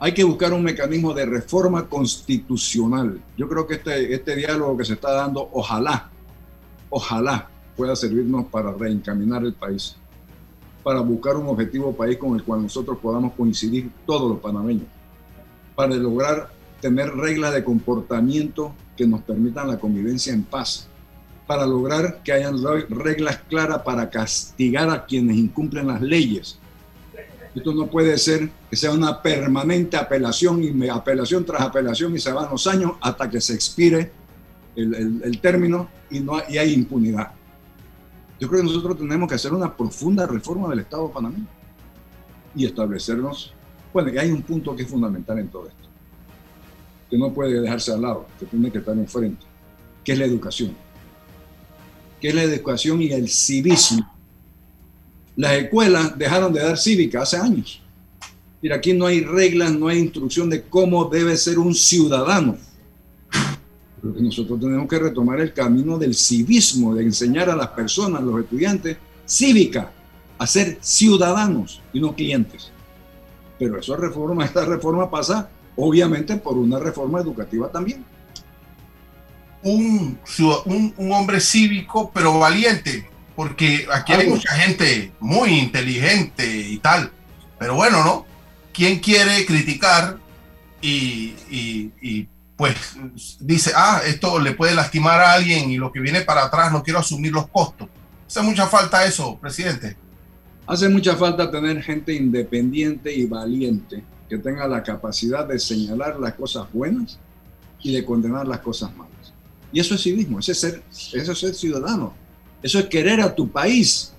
[0.00, 3.20] hay que buscar un mecanismo de reforma constitucional.
[3.36, 6.08] Yo creo que este, este diálogo que se está dando, ojalá,
[6.88, 9.96] ojalá pueda servirnos para reencaminar el país,
[10.82, 14.86] para buscar un objetivo país con el cual nosotros podamos coincidir todos los panameños,
[15.74, 16.50] para lograr
[16.80, 20.88] tener reglas de comportamiento que nos permitan la convivencia en paz,
[21.46, 22.56] para lograr que hayan
[22.90, 26.58] reglas claras para castigar a quienes incumplen las leyes,
[27.54, 32.30] esto no puede ser que sea una permanente apelación y apelación tras apelación y se
[32.30, 34.12] van los años hasta que se expire
[34.76, 37.32] el, término y, no, y hay impunidad.
[38.40, 41.46] Yo creo que nosotros tenemos que hacer una profunda reforma del Estado panameño
[42.54, 43.52] y establecernos.
[43.92, 45.88] Bueno, y hay un punto que es fundamental en todo esto,
[47.10, 49.44] que no puede dejarse al lado, que tiene que estar enfrente,
[50.04, 50.76] que es la educación.
[52.20, 54.18] Que es la educación y el civismo
[55.38, 57.80] las escuelas dejaron de dar cívica hace años.
[58.60, 62.58] Mira, aquí no hay reglas, no hay instrucción de cómo debe ser un ciudadano.
[64.16, 68.40] Nosotros tenemos que retomar el camino del civismo, de enseñar a las personas, a los
[68.40, 68.96] estudiantes,
[69.26, 69.92] cívica,
[70.38, 72.70] a ser ciudadanos y no clientes.
[73.58, 78.04] Pero eso reforma, esta reforma pasa obviamente por una reforma educativa también.
[79.62, 80.18] Un,
[80.66, 87.10] un, un hombre cívico, pero valiente, porque aquí hay mucha gente muy inteligente y tal.
[87.58, 88.26] Pero bueno, ¿no?
[88.72, 90.18] ¿Quién quiere criticar
[90.80, 92.28] y,
[92.58, 92.76] pues
[93.40, 96.82] dice, ah, esto le puede lastimar a alguien y lo que viene para atrás no
[96.82, 97.88] quiero asumir los costos?
[98.26, 99.96] Hace mucha falta eso, presidente.
[100.66, 106.34] Hace mucha falta tener gente independiente y valiente que tenga la capacidad de señalar las
[106.34, 107.18] cosas buenas
[107.80, 109.32] y de condenar las cosas malas.
[109.72, 112.12] Y eso es civismo, ese ser, eso es ser ciudadano
[112.62, 114.12] eso es querer a tu país.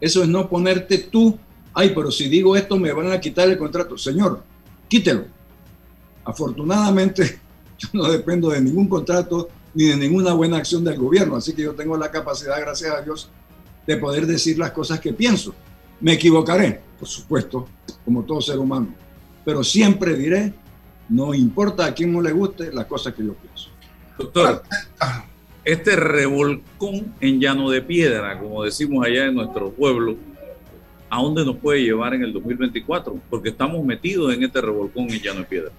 [0.00, 1.38] Eso es no ponerte tú,
[1.72, 3.96] ay, pero si digo esto me van a quitar el contrato.
[3.96, 4.42] Señor,
[4.88, 5.26] quítelo.
[6.24, 7.40] Afortunadamente,
[7.92, 11.74] no dependo de ningún contrato ni de ninguna buena acción del gobierno, así que yo
[11.74, 13.30] tengo la capacidad, gracias a Dios,
[13.86, 15.54] de poder decir las cosas que pienso.
[16.00, 17.68] Me equivocaré, por supuesto,
[18.04, 18.94] como todo ser humano,
[19.44, 20.52] pero siempre diré,
[21.08, 23.70] no importa a quién no le guste, las cosas que yo pienso.
[24.18, 24.62] Doctor,
[25.64, 30.16] este revolcón en llano de piedra, como decimos allá en nuestro pueblo,
[31.08, 33.18] ¿a dónde nos puede llevar en el 2024?
[33.30, 35.70] Porque estamos metidos en este revolcón en llano de piedra.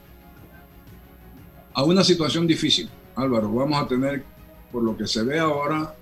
[1.74, 3.52] A una situación difícil, Álvaro.
[3.52, 4.24] Vamos a tener,
[4.72, 5.96] por lo que se ve ahora,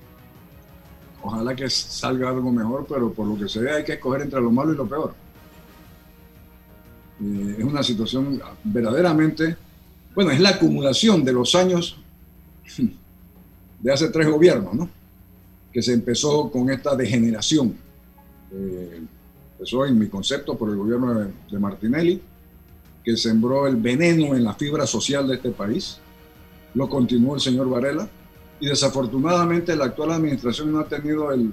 [1.22, 4.41] ojalá que salga algo mejor, pero por lo que se ve hay que escoger entre
[4.41, 5.13] lo malo y lo peor.
[7.24, 9.55] Eh, es una situación verdaderamente,
[10.15, 11.97] bueno, es la acumulación de los años
[13.80, 14.89] de hace tres gobiernos, ¿no?
[15.72, 17.76] Que se empezó con esta degeneración.
[18.51, 19.01] Eh,
[19.53, 22.22] empezó en mi concepto por el gobierno de, Martinelli,
[23.03, 25.99] que sembró el veneno en la fibra social de este país.
[26.73, 28.07] Lo continuó el señor Varela.
[28.59, 31.51] Y desafortunadamente la actual administración no ha tenido el,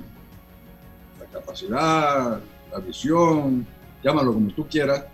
[1.19, 2.41] la capacidad,
[2.71, 3.67] la visión,
[4.05, 5.05] llámalo como tú quieras,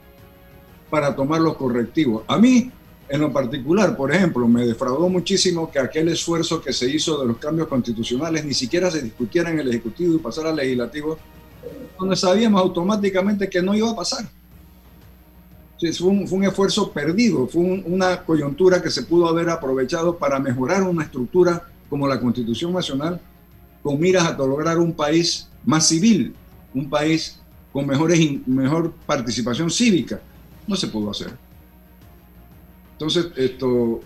[0.91, 2.24] para tomar los correctivos.
[2.26, 2.72] A mí
[3.09, 7.26] en lo particular, por ejemplo, me defraudó muchísimo que aquel esfuerzo que se hizo de
[7.26, 11.18] los cambios constitucionales ni siquiera se discutiera en el Ejecutivo y pasara al Legislativo,
[11.99, 14.24] donde sabíamos automáticamente que no iba a pasar.
[15.79, 21.05] Fue, un, esfuerzo perdido, fue una coyuntura que se pudo haber aprovechado para mejorar una
[21.05, 23.20] estructura como la Constitución Nacional,
[23.83, 26.35] con miras a lograr un país más civil,
[26.72, 27.41] un país
[27.72, 30.20] con mejores, mejor participación cívica.
[30.66, 31.37] No se pudo hacer.
[32.93, 34.01] Entonces, esto,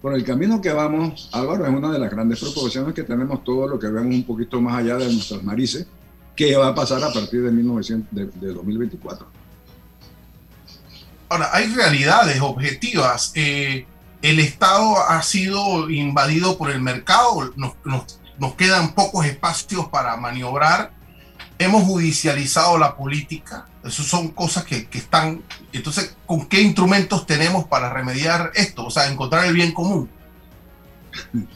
[0.00, 3.70] por el camino que vamos, Álvaro, es una de las grandes preocupaciones que tenemos todos
[3.70, 5.86] los que vemos un poquito más allá de nuestras narices,
[6.34, 8.08] qué va a pasar a partir de, 1900,
[8.40, 9.43] de, 2024.
[11.28, 13.32] Ahora, hay realidades objetivas.
[13.34, 13.86] Eh,
[14.22, 17.74] el Estado ha sido invadido por el mercado, nos,
[18.38, 20.92] nos quedan pocos espacios para maniobrar
[21.58, 23.66] hemos judicializado la política.
[23.84, 25.42] Esas son cosas que, que, están.
[25.72, 28.86] Entonces, ¿con qué instrumentos tenemos para remediar esto?
[28.86, 30.08] O sea, encontrar el bien común.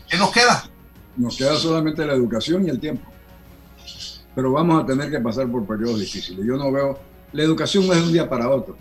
[0.08, 0.68] ¿Qué nos queda?
[1.16, 3.10] Nos queda solamente la educación y el tiempo.
[4.34, 6.44] Pero vamos a tener que pasar por periodos difíciles.
[6.46, 7.00] Yo no veo.
[7.32, 8.76] La educación no es de un día para otro.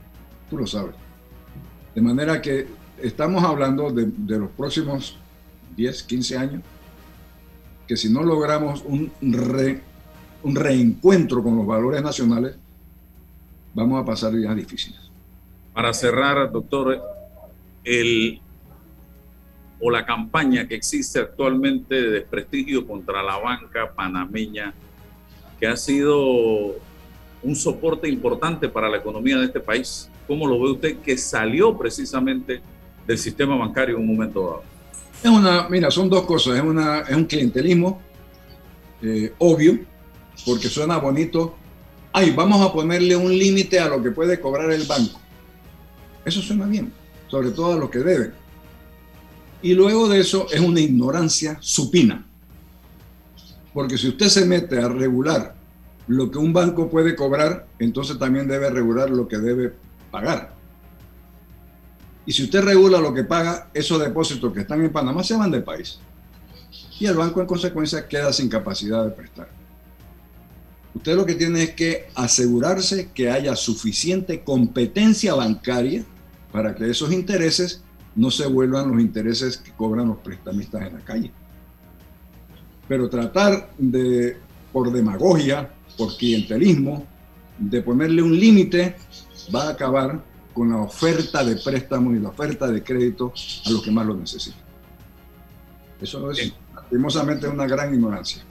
[0.49, 0.95] Tú lo sabes.
[1.93, 2.67] De manera que
[3.01, 5.17] estamos hablando de, los próximos
[5.75, 6.61] 10, 15 años,
[7.87, 9.11] que si no logramos un
[10.43, 12.55] un reencuentro con los valores nacionales,
[13.73, 14.99] vamos a pasar días difíciles.
[15.73, 17.01] Para cerrar, doctor,
[17.83, 18.39] el
[19.79, 24.73] o la campaña que existe actualmente de desprestigio contra la banca panameña,
[25.59, 26.75] que ha sido
[27.43, 30.09] un soporte importante para la economía de este país.
[30.27, 32.61] ¿Cómo lo ve usted que salió precisamente
[33.07, 34.63] del sistema bancario en un momento dado?
[35.23, 36.57] Es una, mira, son dos cosas.
[36.57, 38.01] Es, una, es un clientelismo
[39.01, 39.79] eh, obvio,
[40.45, 41.55] porque suena bonito.
[42.11, 45.19] Ay, vamos a ponerle un límite a lo que puede cobrar el banco.
[46.25, 46.91] Eso suena bien,
[47.27, 48.33] sobre todo a lo que deben.
[49.61, 52.25] Y luego de eso es una ignorancia supina.
[53.73, 55.55] Porque si usted se mete a regular
[56.07, 59.73] lo que un banco puede cobrar, entonces también debe regular lo que debe
[60.11, 60.55] pagar.
[62.25, 65.49] Y si usted regula lo que paga, esos depósitos que están en Panamá se van
[65.49, 65.99] del país.
[66.99, 69.49] Y el banco en consecuencia queda sin capacidad de prestar.
[70.93, 76.03] Usted lo que tiene es que asegurarse que haya suficiente competencia bancaria
[76.51, 77.83] para que esos intereses
[78.15, 81.31] no se vuelvan los intereses que cobran los prestamistas en la calle.
[82.87, 84.37] Pero tratar de,
[84.73, 87.05] por demagogia, por clientelismo,
[87.59, 88.95] de ponerle un límite,
[89.53, 90.23] va a acabar
[90.53, 93.31] con la oferta de préstamo y la oferta de crédito
[93.65, 94.61] a los que más lo necesitan.
[96.01, 98.43] Eso es, lastimosamente, una gran ignorancia.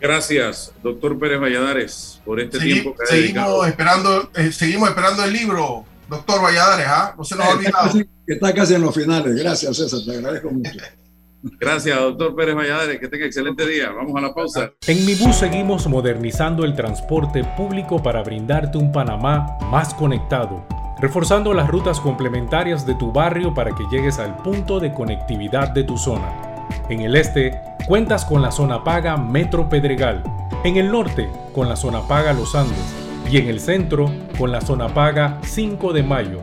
[0.00, 5.32] Gracias, doctor Pérez Valladares, por este tiempo que ha seguimos esperando, eh, seguimos esperando el
[5.32, 7.14] libro, doctor Valladares, ¿ah?
[7.16, 8.00] No se nos ha olvidado.
[8.26, 9.34] Está casi, en los finales.
[9.34, 10.70] Gracias, César, te agradezco mucho.
[11.42, 12.98] Gracias, doctor Pérez Valladares.
[12.98, 13.90] Que tenga excelente día.
[13.90, 14.72] Vamos a la pausa.
[14.86, 20.66] En Mi Bus seguimos modernizando el transporte público para brindarte un Panamá más conectado,
[21.00, 25.84] reforzando las rutas complementarias de tu barrio para que llegues al punto de conectividad de
[25.84, 26.66] tu zona.
[26.88, 30.22] En el este, cuentas con la zona paga Metro Pedregal.
[30.64, 32.94] En el norte, con la zona paga Los Andes.
[33.30, 36.42] Y en el centro, con la zona paga 5 de Mayo,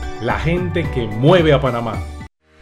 [0.21, 1.93] la gente que mueve a Panamá.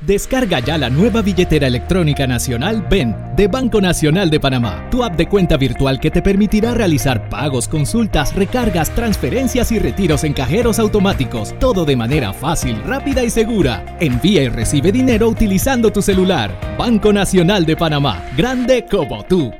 [0.01, 5.17] Descarga ya la nueva billetera electrónica nacional BEN de Banco Nacional de Panamá, tu app
[5.17, 10.79] de cuenta virtual que te permitirá realizar pagos, consultas, recargas, transferencias y retiros en cajeros
[10.79, 13.97] automáticos, todo de manera fácil, rápida y segura.
[13.99, 16.57] Envía y recibe dinero utilizando tu celular.
[16.77, 19.51] Banco Nacional de Panamá, grande como tú.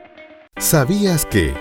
[0.58, 1.54] ¿Sabías que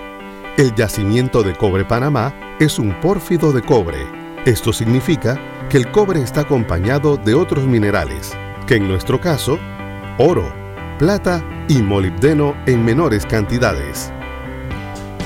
[0.57, 3.97] el yacimiento de cobre Panamá es un pórfido de cobre?
[4.45, 5.37] Esto significa
[5.69, 8.35] que el cobre está acompañado de otros minerales
[8.69, 9.57] que en nuestro caso,
[10.19, 10.53] oro,
[10.99, 14.11] plata y molibdeno en menores cantidades.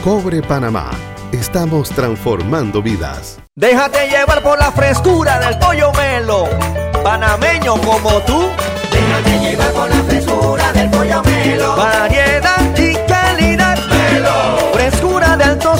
[0.01, 0.91] Cobre Panamá.
[1.33, 3.39] Estamos transformando vidas.
[3.53, 6.45] Déjate llevar por la frescura del pollo melo.
[7.03, 8.47] Panameño como tú.
[8.91, 11.75] Déjate llevar por la frescura del pollo melo.
[11.75, 12.52] Variedad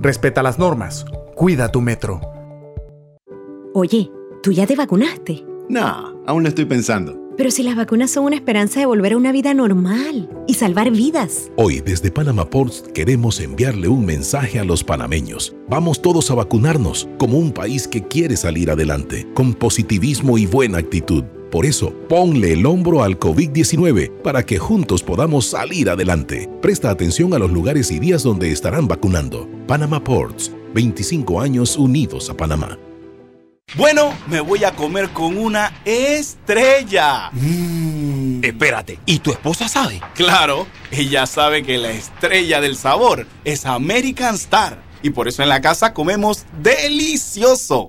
[0.00, 1.06] Respeta las normas.
[1.34, 2.20] Cuida tu metro.
[3.74, 4.10] Oye,
[4.42, 5.44] ¿tú ya te vacunaste?
[5.68, 7.18] No, aún lo estoy pensando.
[7.36, 10.90] Pero si las vacunas son una esperanza de volver a una vida normal y salvar
[10.90, 11.50] vidas.
[11.56, 15.54] Hoy desde Panama Ports queremos enviarle un mensaje a los panameños.
[15.68, 20.78] Vamos todos a vacunarnos como un país que quiere salir adelante, con positivismo y buena
[20.78, 21.24] actitud.
[21.56, 26.50] Por eso, ponle el hombro al COVID-19 para que juntos podamos salir adelante.
[26.60, 29.48] Presta atención a los lugares y días donde estarán vacunando.
[29.66, 32.78] Panama Ports, 25 años unidos a Panamá.
[33.74, 37.30] Bueno, me voy a comer con una estrella.
[37.32, 38.44] Mm.
[38.44, 40.02] Espérate, ¿y tu esposa sabe?
[40.14, 44.82] Claro, ella sabe que la estrella del sabor es American Star.
[45.02, 47.88] Y por eso en la casa comemos delicioso.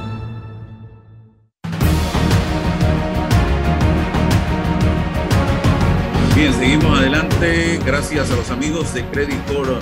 [6.61, 7.79] Seguimos adelante.
[7.83, 9.79] Gracias a los amigos de Credit Core.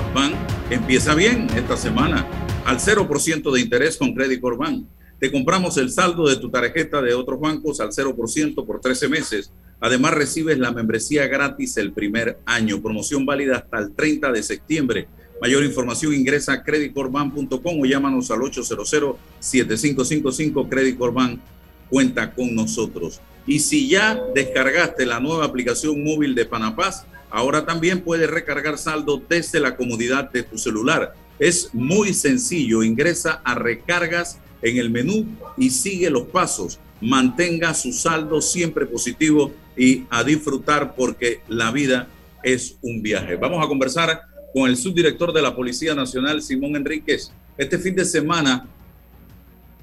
[0.70, 2.26] Empieza bien esta semana.
[2.64, 4.86] Al 0% de interés con Credit Core.
[5.20, 9.52] Te compramos el saldo de tu tarjeta de otros bancos al 0% por 13 meses.
[9.82, 12.82] Además, recibes la membresía gratis el primer año.
[12.82, 15.10] Promoción válida hasta el 30 de septiembre.
[15.42, 21.42] Mayor información ingresa a creditcorbank.com o llámanos al 800-7555 Credit Core Bank.
[21.90, 23.20] Cuenta con nosotros.
[23.50, 29.20] Y si ya descargaste la nueva aplicación móvil de Panapaz, ahora también puedes recargar saldo
[29.28, 31.16] desde la comodidad de tu celular.
[31.40, 32.84] Es muy sencillo.
[32.84, 35.26] Ingresa a recargas en el menú
[35.58, 36.80] y sigue los pasos.
[37.02, 42.08] Mantenga su saldo siempre positivo y a disfrutar porque la vida
[42.44, 43.36] es un viaje.
[43.36, 44.22] Vamos a conversar
[44.54, 47.32] con el subdirector de la Policía Nacional, Simón Enríquez.
[47.58, 48.68] Este fin de semana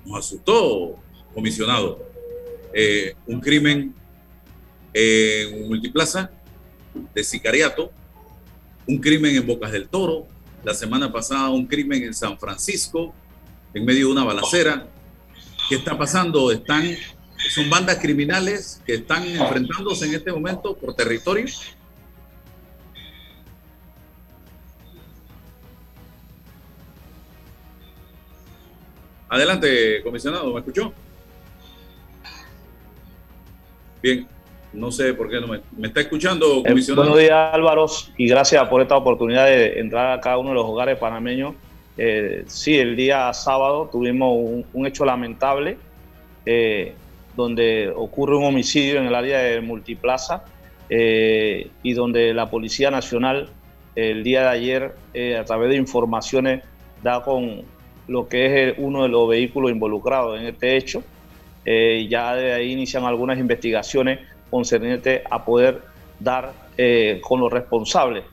[0.05, 1.01] nos asustó,
[1.35, 2.06] comisionado
[2.73, 3.95] eh, un crimen
[4.93, 6.31] en Multiplaza
[7.15, 7.91] de sicariato,
[8.87, 10.27] un crimen en Bocas del Toro,
[10.65, 13.15] la semana pasada un crimen en San Francisco,
[13.75, 14.87] en medio de una balacera.
[15.69, 16.51] ¿Qué está pasando?
[16.51, 16.97] Están,
[17.55, 21.47] son bandas criminales que están enfrentándose en este momento por territorio.
[29.29, 30.95] Adelante, comisionado, ¿me escuchó?
[34.03, 34.27] Bien,
[34.73, 37.09] no sé por qué no me, me está escuchando, comisionado.
[37.09, 37.87] buenos días, Álvaro,
[38.17, 41.55] y gracias por esta oportunidad de entrar a cada uno de los hogares panameños
[41.99, 45.79] Eh, sí, el día sábado tuvimos un, hecho lamentable
[46.45, 46.93] eh,
[47.35, 50.45] donde ocurre un homicidio en el área de Multiplaza
[50.91, 53.49] eh, y donde la Policía Nacional
[53.95, 54.95] el día de ayer,
[55.41, 56.63] a través de informaciones,
[57.03, 57.63] da con
[58.09, 61.03] lo que es uno de los vehículos involucrados en este hecho.
[62.09, 65.83] Ya de ahí inician algunas investigaciones concernientes a poder
[66.21, 66.53] dar
[67.23, 68.25] con los responsables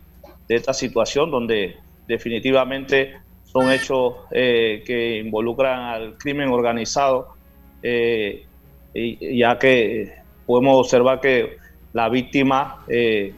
[0.48, 1.78] de esta situación donde
[2.08, 3.14] definitivamente
[3.54, 7.36] son hechos eh, que involucran al crimen organizado,
[7.84, 8.46] eh,
[8.94, 10.14] ya que
[10.46, 11.58] podemos observar que
[11.94, 13.34] la víctima eh,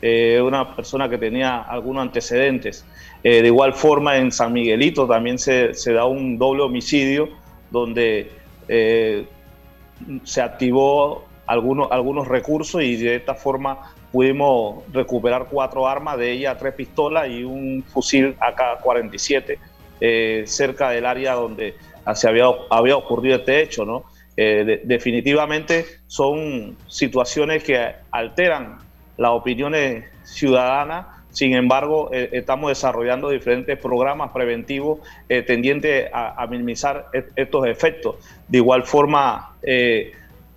[0.00, 2.84] es una persona que tenía algunos antecedentes.
[3.22, 7.28] de igual forma, en San Miguelito también se da un doble homicidio
[7.70, 8.30] donde
[8.66, 16.56] se activó algunos, algunos recursos y de esta forma pudimos recuperar cuatro armas, de ellas
[16.58, 19.58] tres pistolas y un fusil AK-47
[20.00, 21.74] eh, cerca del área donde
[22.14, 23.84] se había, había ocurrido este hecho.
[23.84, 24.04] ¿no?
[24.36, 28.78] Eh, definitivamente son situaciones que alteran
[29.16, 31.06] las opiniones ciudadanas.
[31.36, 35.00] Sin embargo, eh, estamos desarrollando diferentes programas preventivos
[35.46, 38.16] tendientes a, minimizar estos efectos.
[38.48, 39.54] De igual forma,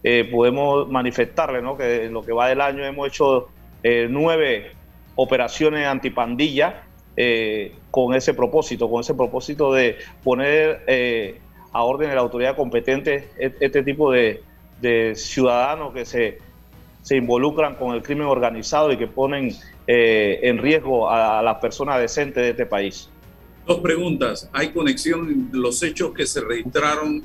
[0.02, 1.76] eh, podemos manifestarle ¿no?
[1.76, 3.50] que en lo que va del año hemos hecho
[3.84, 4.72] eh, nueve
[5.16, 6.84] operaciones antipandilla
[7.18, 11.36] eh, con ese propósito, con ese propósito de poner
[11.74, 14.42] a orden de la autoridad competente este tipo de,
[15.16, 16.38] ciudadanos que se,
[17.12, 19.52] involucran con el crimen organizado y que ponen
[19.92, 23.10] en riesgo a, a las personas decentes de este país.
[23.66, 24.50] Dos preguntas.
[24.54, 27.24] ¿Hay conexión entre los hechos que se registraron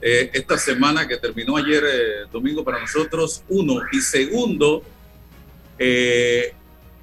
[0.00, 3.80] eh, esta semana que terminó ayer eh, domingo para nosotros, uno.
[3.90, 4.82] Y segundo,
[5.76, 6.54] eh,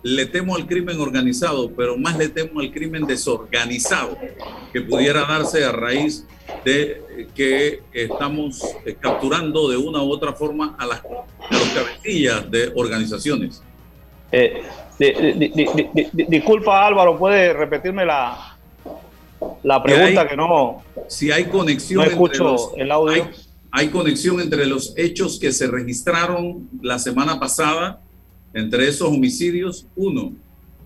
[0.01, 4.17] le temo al crimen organizado, pero más le temo al crimen desorganizado,
[4.71, 6.25] que pudiera darse a raíz
[6.63, 8.61] de que estamos
[8.99, 13.61] capturando de una u otra forma a las, a cabecillas de organizaciones.
[14.97, 18.55] Disculpa Álvaro, ¿puede repetirme la,
[19.63, 20.83] la pregunta que no.
[21.07, 22.05] Si hay conexión.
[22.05, 23.27] escucho el audio.
[23.71, 27.99] Hay, conexión entre los hechos que se registraron la semana pasada,
[28.53, 30.31] entre esos homicidios, uno.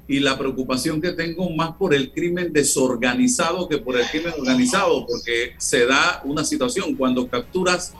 [0.07, 5.05] Y la preocupación que tengo más por el crimen desorganizado que por el crimen organizado,
[5.05, 7.93] porque se da una situación cuando capturas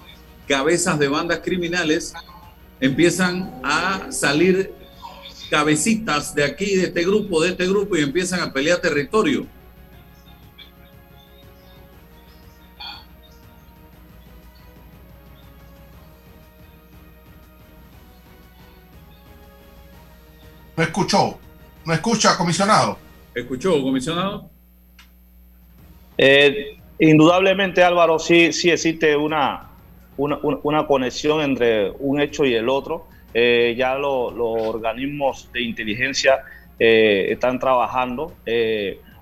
[0.48, 2.14] cabezas de bandas criminales,
[2.82, 4.74] empiezan a salir
[5.50, 9.48] cabecitas de aquí, de este grupo, de este grupo, y empiezan a pelear territorio
[20.80, 21.38] No escuchó.
[21.86, 22.98] No escucha, comisionado.
[23.36, 24.50] ¿Escuchó, comisionado?
[26.18, 29.72] Eh, indudablemente, Álvaro, sí, sí existe una,
[30.16, 33.09] una, conexión entre un hecho y el otro.
[33.34, 36.40] Eh, ya los organismos de inteligencia
[36.80, 38.34] eh, están trabajando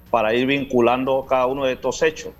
[0.10, 2.34] para ir vinculando cada uno de estos hechos.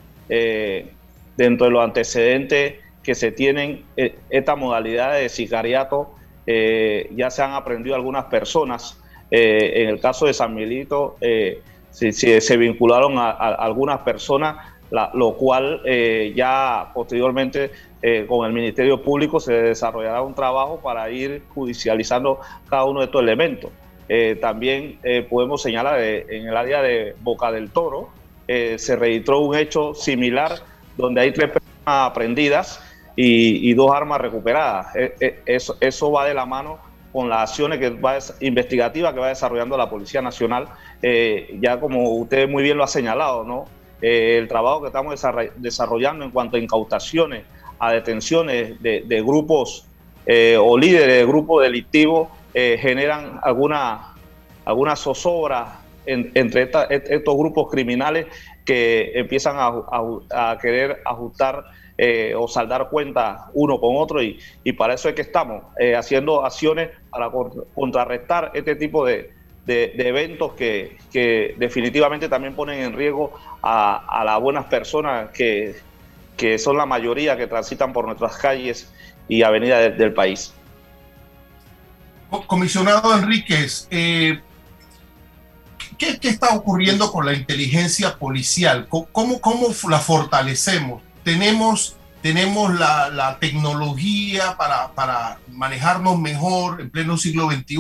[1.38, 3.84] dentro de los antecedentes que se tienen,
[4.30, 6.16] esta modalidad de sicariato,
[6.46, 8.98] ya se han aprendido algunas personas
[9.30, 11.62] eh, en el caso de San Milito, eh,
[11.92, 14.58] se, vincularon a, algunas personas,
[15.14, 17.72] lo cual eh, ya posteriormente
[18.28, 22.40] con el Ministerio Público se desarrollará un trabajo para ir judicializando
[22.70, 23.72] cada uno de estos elementos.
[24.40, 28.10] también podemos señalar en el área de Boca del Toro,
[28.48, 30.52] se registró un hecho similar
[30.96, 32.84] donde hay tres personas aprendidas
[33.16, 34.88] y, dos armas recuperadas.
[35.46, 36.80] eso, eso va de la mano
[37.18, 40.68] con las acciones que va, investigativas que va desarrollando la Policía Nacional,
[41.02, 43.66] eh, ya como usted muy bien lo ha señalado, ¿no?
[44.04, 45.20] Eh, el trabajo que estamos
[45.56, 47.44] desarrollando en cuanto a incautaciones,
[47.80, 49.86] a detenciones de, grupos
[50.26, 54.16] eh, o líderes de grupos delictivos, generan alguna,
[54.66, 58.26] alguna zozobra entre estos grupos criminales
[58.66, 61.66] que empiezan a querer ajustar
[62.00, 64.38] eh, o saldar cuentas uno con otro y,
[64.78, 67.32] para eso es que estamos eh, haciendo acciones para
[67.74, 69.32] contrarrestar este tipo de,
[69.66, 75.76] eventos que, definitivamente también ponen en riesgo a, las buenas personas que,
[76.58, 78.92] son la mayoría que transitan por nuestras calles
[79.28, 80.54] y avenidas del país.
[82.46, 84.42] Comisionado Enríquez, eh,
[85.98, 88.88] ¿qué, está ocurriendo con la inteligencia policial?
[88.90, 91.02] ¿Cómo, cómo la fortalecemos?
[91.28, 97.78] tenemos, tenemos la, tecnología para, manejarnos mejor en pleno siglo XXI,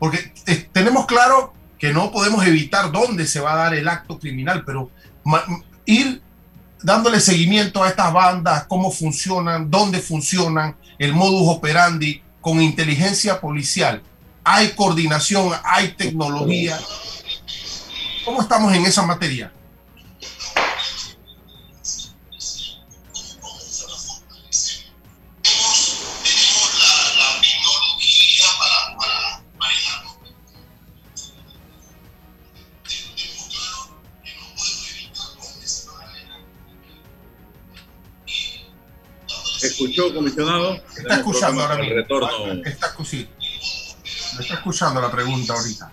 [0.00, 0.32] porque
[0.72, 4.90] tenemos claro que no podemos evitar dónde se va a dar el acto criminal, pero
[5.86, 6.20] ir
[6.82, 14.02] dándole seguimiento a estas bandas, cómo funcionan, dónde funcionan, el modus operandi con inteligencia policial.
[14.44, 16.78] Hay coordinación, hay tecnología.
[18.24, 19.52] ¿Cómo estamos en esa materia?
[39.66, 40.80] Escuchó, comisionado?
[40.96, 41.98] Está escuchando ahora mismo.
[41.98, 42.86] Está,
[44.40, 45.92] está escuchando la pregunta ahorita.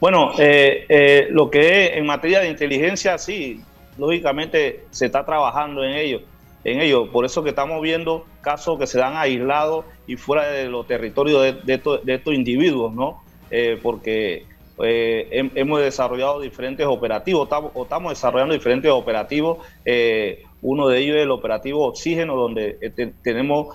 [0.00, 3.62] Bueno, eh, eh, lo que es en materia de inteligencia, sí,
[3.98, 6.22] lógicamente se está trabajando en ello,
[6.64, 7.12] en ello.
[7.12, 11.42] Por eso que estamos viendo casos que se dan aislados y fuera de los territorios
[11.42, 13.22] de, de, estos individuos, ¿no?
[13.50, 14.46] Eh, porque
[14.84, 19.58] eh, hemos desarrollado diferentes operativos, estamos, estamos desarrollando diferentes operativos.
[19.84, 23.74] Eh, uno de ellos es el operativo Oxígeno, donde eh, tenemos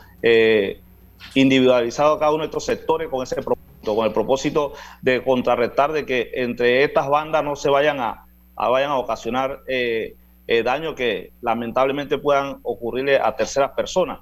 [1.33, 6.05] individualizado cada uno de estos sectores con ese propósito, con el propósito de contrarrestar de
[6.05, 8.25] que entre estas bandas no se vayan a,
[8.55, 9.61] vayan a ocasionar
[10.63, 14.19] daños que lamentablemente puedan ocurrirle a terceras personas.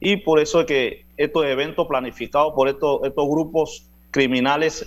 [0.00, 4.86] y por eso es que estos eventos planificados por estos, estos grupos criminales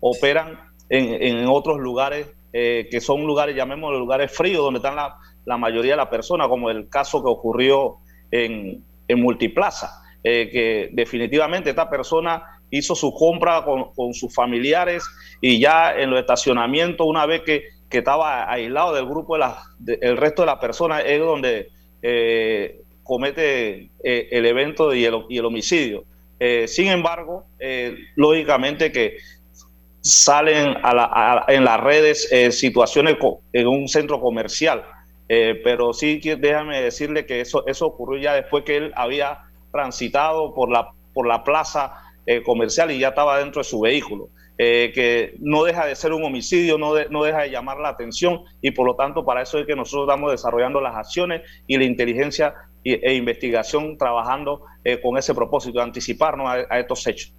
[0.00, 5.92] operan en, otros lugares eh, que son lugares, llamémoslo lugares fríos, donde están la, mayoría
[5.92, 7.96] de las personas, como el caso que ocurrió
[8.30, 15.02] en, Multiplaza, eh, que definitivamente esta persona hizo su compra con, sus familiares
[15.40, 19.38] y ya en los estacionamientos, una vez que, estaba aislado del grupo,
[19.78, 21.70] de el resto de las personas, es donde
[22.02, 26.04] eh, comete el evento y el, y el homicidio.
[26.66, 27.46] sin embargo,
[28.14, 29.16] lógicamente que
[30.08, 30.74] salen
[31.48, 33.18] en las redes eh, situaciones
[33.52, 34.82] en un centro comercial.
[35.28, 39.40] Eh, pero sí, déjame decirle que eso, eso ocurrió ya después que él había
[39.70, 41.92] transitado por la, por la plaza
[42.24, 44.30] eh, comercial y ya estaba dentro de su vehículo.
[44.56, 48.70] que no deja de ser un homicidio, no, no deja de llamar la atención y
[48.70, 52.54] por lo tanto para eso es que nosotros estamos desarrollando las acciones y la inteligencia
[52.82, 54.62] e, investigación trabajando
[55.02, 57.34] con ese propósito de anticiparnos a estos hechos.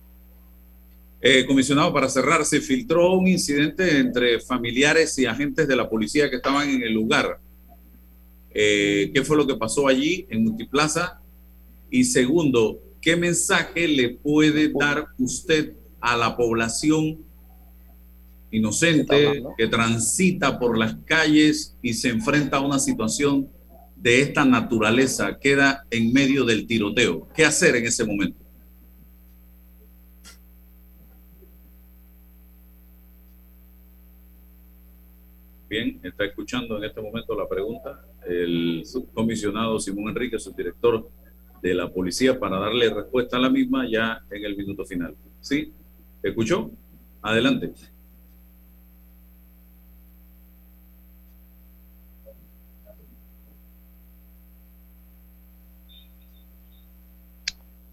[1.22, 6.30] Eh, comisionado, para cerrar, se filtró un incidente entre familiares y agentes de la policía
[6.30, 7.40] que estaban en el lugar.
[8.52, 11.22] Eh, ¿Qué fue lo que pasó allí en Multiplaza?
[11.92, 17.20] Y segundo, ¿qué mensaje le puede dar usted a la población
[18.52, 23.50] inocente que transita por las calles y se enfrenta a una situación
[23.98, 25.38] de esta naturaleza?
[25.38, 27.28] Queda en medio del tiroteo.
[27.36, 28.49] ¿Qué hacer en ese momento?
[35.70, 41.08] Bien, está escuchando en este momento la pregunta el subcomisionado Simón Enrique, subdirector
[41.62, 45.16] de la policía, para darle respuesta a la misma ya en el minuto final.
[45.40, 45.72] ¿Sí?
[46.24, 46.72] ¿Escuchó?
[47.22, 47.72] Adelante.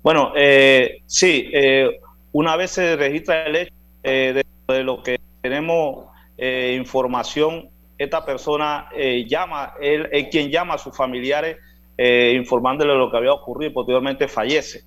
[0.03, 2.01] Bueno, eh, sí, eh,
[2.33, 6.07] una vez se registra el hecho eh, de, lo que tenemos
[6.39, 11.57] eh, información, esta persona eh, llama, él es quien llama a sus familiares
[11.97, 14.85] eh, informándole lo que había ocurrido y posteriormente fallece.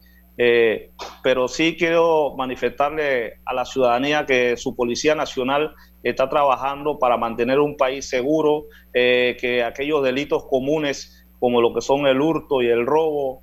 [1.21, 7.59] pero sí quiero manifestarle a la ciudadanía que su Policía Nacional está trabajando para mantener
[7.59, 12.85] un país seguro, que aquellos delitos comunes como lo que son el hurto y el
[12.85, 13.41] robo,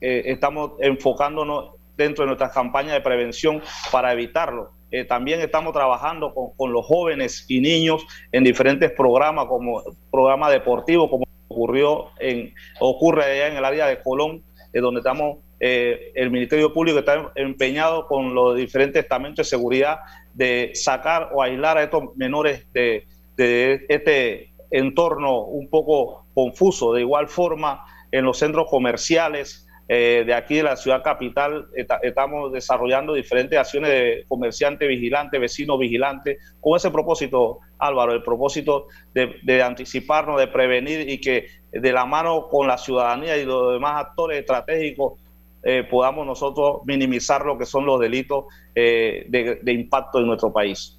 [0.00, 4.70] estamos enfocándonos dentro de nuestras campañas de prevención para evitarlo.
[4.94, 11.10] Eh, también estamos trabajando con, los jóvenes y niños en diferentes programas, como programa deportivo,
[11.10, 16.30] como ocurrió en, ocurre allá en el área de Colón, eh, donde estamos, eh, el
[16.30, 19.98] Ministerio Público está empeñado con los diferentes estamentos de seguridad
[20.32, 26.92] de sacar o aislar a estos menores de, de este entorno un poco confuso.
[26.92, 31.66] De igual forma, en los centros comerciales, eh, de aquí de la ciudad capital
[32.02, 38.86] estamos desarrollando diferentes acciones de comerciante vigilante, vecino vigilante, con ese propósito, Álvaro, el propósito
[39.12, 44.06] de, anticiparnos, de prevenir y que de la mano con la ciudadanía y los demás
[44.06, 45.20] actores estratégicos
[45.62, 50.98] eh, podamos nosotros minimizar lo que son los delitos eh, de, impacto en nuestro país.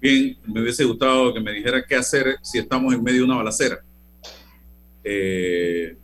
[0.00, 3.36] Bien, me hubiese gustado que me dijera qué hacer si estamos en medio de una
[3.36, 3.78] balacera,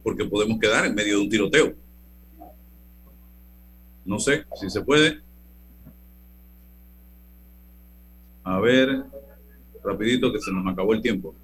[0.02, 1.81] porque podemos quedar en medio de un tiroteo
[4.04, 5.20] No sé si se puede.
[8.44, 9.04] A ver,
[9.84, 11.34] rapidito que se nos acabó el tiempo.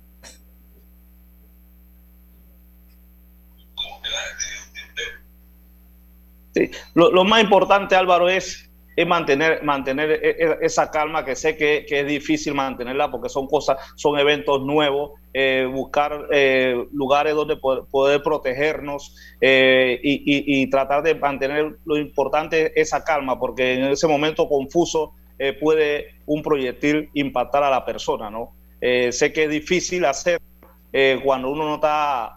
[6.54, 6.70] Sí.
[6.94, 8.67] Lo, lo, más importante, Álvaro, es
[8.98, 13.46] es mantener, mantener e, e, esa calma que sé que, es difícil mantenerla porque son
[13.46, 21.14] cosas, son eventos nuevos, eh, buscar eh, lugares donde poder, protegernos eh, y, tratar de
[21.14, 25.12] mantener lo importante esa calma porque en ese momento confuso
[25.60, 28.54] puede un proyectil impactar a la persona, ¿no?
[28.80, 30.40] sé que es difícil hacer
[31.22, 32.36] cuando uno no está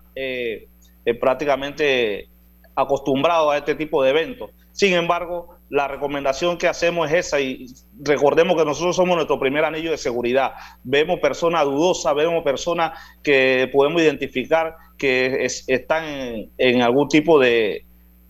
[1.20, 2.30] prácticamente
[2.76, 4.51] acostumbrado a este tipo de eventos.
[4.72, 7.65] Sin embargo, la recomendación que hacemos es esa y
[8.03, 10.51] recordemos que nosotros somos nuestro primer anillo de seguridad.
[10.84, 17.86] Vemos personas dudosas, vemos personas que podemos identificar que están en, algún tipo de,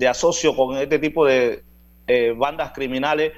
[0.08, 1.64] asocio con este tipo de
[2.06, 3.34] eh, bandas criminales,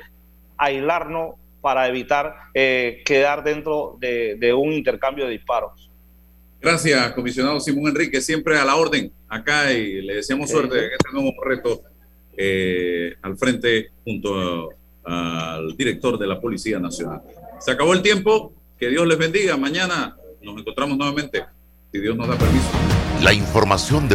[0.57, 5.89] aislarnos para evitar eh, quedar dentro de, un intercambio de disparos.
[6.59, 11.13] Gracias, comisionado Simón Enrique, siempre a la orden acá y le deseamos suerte en este
[11.13, 11.92] nuevo reto
[12.37, 14.69] eh, al frente junto
[15.03, 17.21] al director de la Policía Nacional.
[17.59, 19.57] Se acabó el tiempo, que Dios les bendiga.
[19.57, 21.43] Mañana nos encontramos nuevamente,
[21.91, 22.69] si Dios nos da permiso.
[23.21, 24.11] La información de